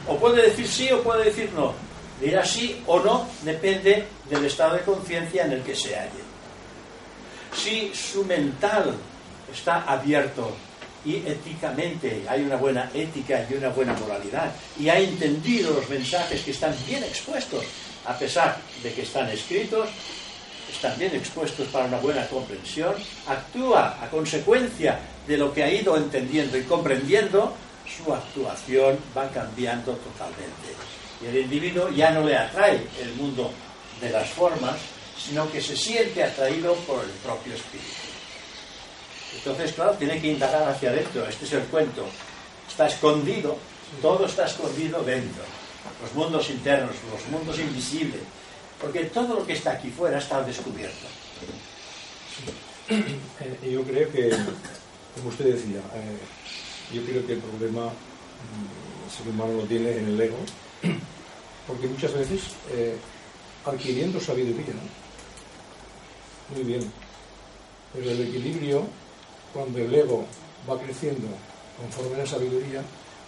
[0.07, 1.75] O puede decir sí o puede decir no.
[2.21, 6.23] Dirá sí o no depende del estado de conciencia en el que se halle.
[7.55, 8.95] Si su mental
[9.53, 10.57] está abierto
[11.05, 16.43] y éticamente hay una buena ética y una buena moralidad y ha entendido los mensajes
[16.43, 17.65] que están bien expuestos,
[18.05, 19.89] a pesar de que están escritos,
[20.71, 22.95] están bien expuestos para una buena comprensión,
[23.27, 27.55] actúa a consecuencia de lo que ha ido entendiendo y comprendiendo,
[27.87, 30.69] su actuación va cambiando totalmente.
[31.23, 33.51] Y el individuo ya no le atrae el mundo
[34.01, 34.77] de las formas,
[35.19, 38.08] sino que se siente atraído por el propio espíritu.
[39.37, 41.27] Entonces, claro, tiene que indagar hacia adentro.
[41.27, 42.07] Este es el cuento.
[42.69, 43.57] Está escondido,
[44.03, 45.43] todo está escondido dentro.
[46.03, 48.21] Los mundos internos, los mundos invisibles.
[48.81, 51.07] Porque todo lo que está aquí fuera está descubierto.
[52.91, 54.31] Eh, yo creo que,
[55.15, 59.91] como usted decía, eh, yo creo que el problema mm, el ser humano lo tiene
[59.93, 60.39] en el ego,
[61.67, 62.41] porque muchas veces
[62.71, 62.97] eh,
[63.67, 66.55] adquiriendo sabiduría, ¿no?
[66.55, 66.91] muy bien,
[67.93, 68.87] pero el equilibrio,
[69.53, 70.25] cuando el ego
[70.69, 71.27] va creciendo
[71.81, 72.83] conforme a la sabiduría,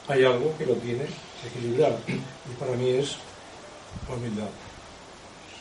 [0.09, 1.05] hay algo que lo tiene
[1.47, 3.17] equilibrado, y para mí es
[4.09, 4.49] la humildad.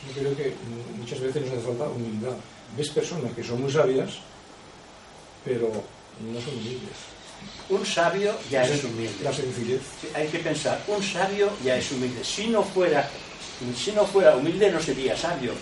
[0.08, 0.54] Yo creo que
[0.96, 2.32] muchas veces nos hace falta humildad.
[2.76, 4.10] Ves personas que son muy sabias,
[5.44, 6.96] pero no son humildes.
[7.68, 9.32] Un sabio ya es La humilde.
[9.32, 9.80] sencillez.
[10.00, 12.22] Sí, Hay que pensar, un sabio ya es humilde.
[12.24, 13.08] Si no fuera,
[13.76, 15.52] si no fuera humilde no sería sabio.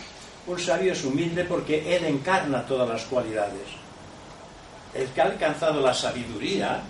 [0.46, 3.68] Un sabio es humilde porque él encarna todas las cualidades.
[4.94, 6.80] El que ha alcanzado la sabiduría,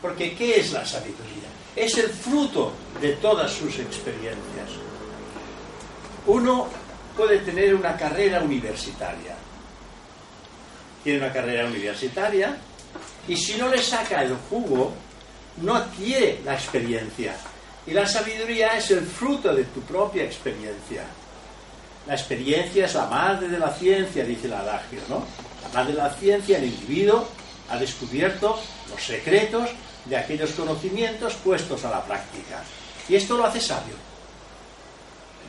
[0.00, 1.48] porque ¿qué es la sabiduría?
[1.76, 4.68] Es el fruto de todas sus experiencias.
[6.26, 6.68] Uno
[7.16, 9.34] puede tener una carrera universitaria.
[11.02, 12.56] Tiene una carrera universitaria
[13.28, 14.92] y si no le saca el jugo,
[15.58, 17.36] no adquiere la experiencia.
[17.86, 21.04] Y la sabiduría es el fruto de tu propia experiencia.
[22.06, 25.24] La experiencia es la madre de la ciencia, dice el adagio, ¿no?
[25.62, 27.28] La madre de la ciencia, el individuo
[27.70, 28.58] ha descubierto
[28.90, 29.70] los secretos
[30.04, 32.62] de aquellos conocimientos puestos a la práctica.
[33.08, 33.94] Y esto lo hace sabio.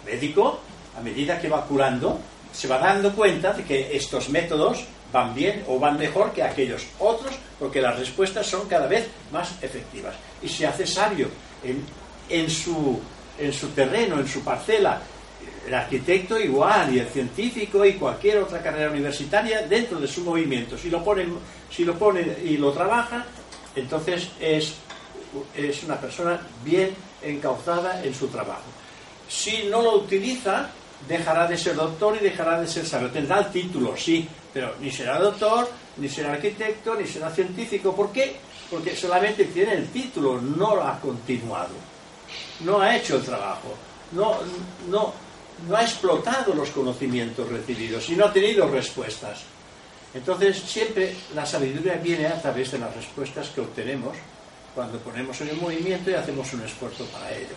[0.06, 0.60] El médico,
[0.98, 2.20] a medida que va curando,
[2.54, 6.86] se va dando cuenta de que estos métodos van bien o van mejor que aquellos
[7.00, 10.16] otros, porque las respuestas son cada vez más efectivas.
[10.42, 11.30] Y se hace sabio
[12.30, 13.00] en, su
[13.76, 15.02] terreno, en su parcela.
[15.68, 20.78] El arquitecto igual, y el científico, y cualquier otra carrera universitaria dentro de su movimiento.
[20.78, 21.28] Si lo pone,
[21.70, 23.26] si lo pone y lo trabaja,
[23.76, 24.76] entonces es,
[25.56, 28.64] es una persona bien encauzada en su trabajo.
[29.30, 30.70] Si no lo utiliza,
[31.08, 33.10] dejará de ser doctor y dejará de ser sabio.
[33.10, 37.96] Tendrá el título, sí, pero ni será doctor, ni será arquitecto, ni será científico.
[37.96, 38.36] ¿Por qué?
[38.70, 41.76] Porque solamente tiene el título, no lo ha continuado.
[42.62, 43.74] No ha hecho el trabajo.
[44.12, 44.38] No,
[44.90, 45.14] no,
[45.68, 49.42] no ha explotado los conocimientos recibidos y no ha tenido respuestas.
[50.14, 54.18] Entonces, siempre la sabiduría viene a través de las respuestas que obtenemos
[54.76, 57.56] cuando ponemos en el movimiento y hacemos un esfuerzo para ello.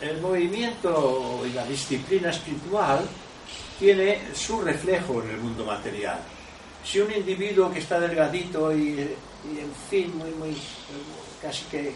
[0.00, 3.06] El movimiento y la disciplina espiritual
[3.78, 6.20] tiene su reflejo en el mundo material.
[6.84, 10.56] Si un individuo que está delgadito y, en fin, muy, muy,
[11.40, 11.94] casi que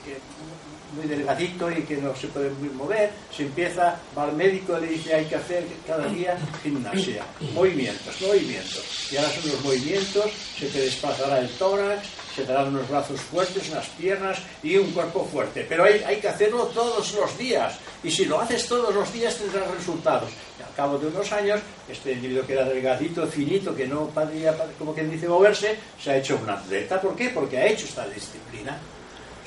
[0.95, 4.87] muy delgadito y que no se puede mover, se empieza, va al médico y le
[4.89, 7.25] dice hay que hacer cada día gimnasia,
[7.55, 9.13] movimientos, movimientos.
[9.13, 13.21] Y ahora son los movimientos, se te desplazará el tórax, se te darán unos brazos
[13.21, 15.67] fuertes, unas piernas y un cuerpo fuerte.
[15.69, 17.79] Pero hay, hay que hacerlo todos los días.
[18.03, 20.31] Y si lo haces todos los días tendrás resultados.
[20.59, 24.57] Y al cabo de unos años, este individuo que era delgadito, finito, que no podía,
[24.79, 27.01] como quien dice, moverse, se ha hecho un atleta.
[27.01, 27.31] ¿Por qué?
[27.31, 28.79] Porque ha hecho esta disciplina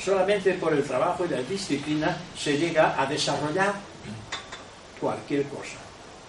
[0.03, 3.73] solamente por el trabajo y la disciplina se llega a desarrollar
[4.99, 5.77] cualquier cosa.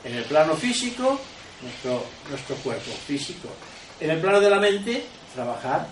[0.05, 1.19] En el plano físico,
[1.63, 3.49] nuestro, nuestro cuerpo físico.
[4.01, 5.05] En el plano de la mente,
[5.35, 5.87] trabajar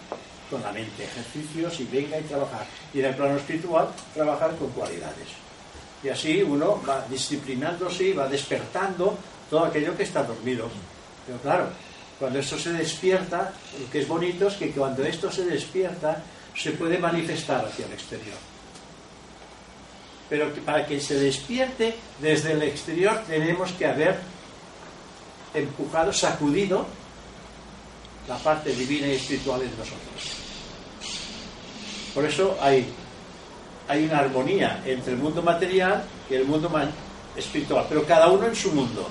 [0.50, 2.66] con la mente, ejercicios y venga y trabajar.
[2.92, 5.28] Y en el plano espiritual, trabajar con cualidades.
[6.02, 9.16] Y así uno va disciplinándose y va despertando
[9.48, 10.68] todo aquello que está dormido.
[11.26, 11.68] Pero claro,
[12.18, 16.22] cuando esto se despierta, lo que es bonito es que cuando esto se despierta,
[16.54, 18.36] se puede manifestar hacia el exterior.
[20.28, 24.16] Pero para que se despierte desde el exterior tenemos que haber
[25.52, 26.86] empujado, sacudido
[28.28, 30.40] la parte divina y espiritual en nosotros.
[32.14, 32.86] Por eso hay,
[33.88, 36.70] hay una armonía entre el mundo material y el mundo
[37.36, 39.08] espiritual, pero cada uno en su mundo.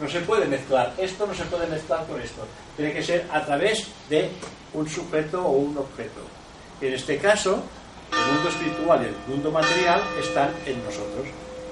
[0.00, 2.46] No se puede mezclar, esto no se puede mezclar con esto.
[2.76, 4.30] Tiene que ser a través de
[4.72, 6.39] un sujeto o un objeto.
[6.80, 7.62] En este caso,
[8.10, 11.26] el mundo espiritual y el mundo material están en nosotros.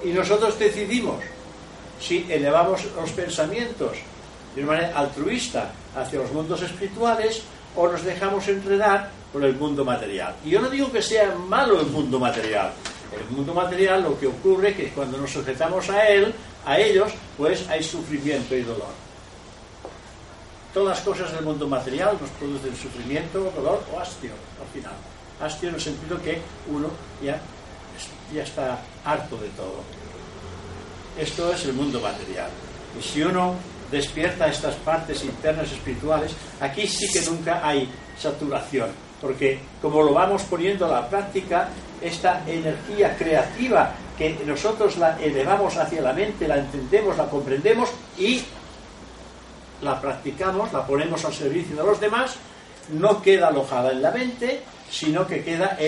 [0.05, 1.17] Y nosotros decidimos
[1.99, 3.97] si elevamos los pensamientos
[4.55, 7.43] de una manera altruista hacia los mundos espirituales
[7.75, 10.35] o nos dejamos enredar por el mundo material.
[10.45, 12.73] Y yo no digo que sea malo el mundo material.
[13.13, 16.35] El mundo material lo que ocurre es que cuando nos sujetamos a él,
[16.67, 18.93] a ellos, pues hay sufrimiento y dolor.
[20.75, 24.95] Todas las cosas del mundo material nos producen sufrimiento, dolor o hastio al final.
[25.41, 26.41] Hastio en el sentido que
[26.71, 26.89] uno
[27.23, 27.41] ya,
[28.35, 29.83] ya está harto de todo.
[31.19, 32.51] Esto es el mundo material.
[32.99, 33.55] Y si uno
[33.91, 38.91] despierta estas partes internas espirituales, aquí sí que nunca hay saturación,
[39.21, 41.69] porque como lo vamos poniendo a la práctica,
[42.01, 48.43] esta energía creativa que nosotros la elevamos hacia la mente, la entendemos, la comprendemos y
[49.83, 52.37] la practicamos, la ponemos al servicio de los demás,
[52.91, 55.79] no queda alojada en la mente, sino que queda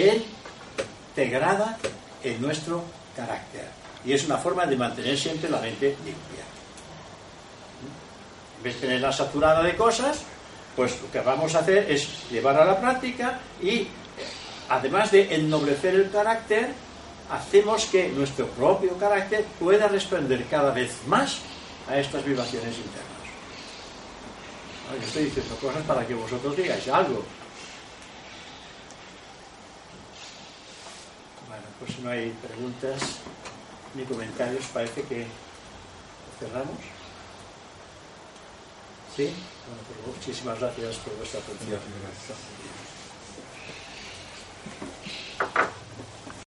[1.13, 1.79] integrada
[2.23, 2.83] en nuestro
[3.17, 3.67] carácter.
[4.05, 6.45] Y es una forma de mantener siempre la mente limpia.
[8.59, 10.23] En vez de tenerla saturada de cosas,
[10.77, 13.89] pues lo que vamos a hacer es llevar a la práctica y,
[14.69, 16.71] además de ennoblecer el carácter,
[17.31, 21.39] hacemos que nuestro propio carácter pueda responder cada vez más
[21.89, 23.10] a estas vibraciones internas.
[24.99, 27.23] Yo estoy diciendo cosas para que vosotros digáis algo.
[31.49, 33.01] Bueno, pues si no hay preguntas
[33.95, 35.27] ni comentarios, parece que
[36.41, 36.79] cerramos.
[39.17, 39.25] ¿Sí?
[39.67, 41.81] Bueno, pues muchísimas gracias por vuestra atención.
[42.03, 42.39] Gracias.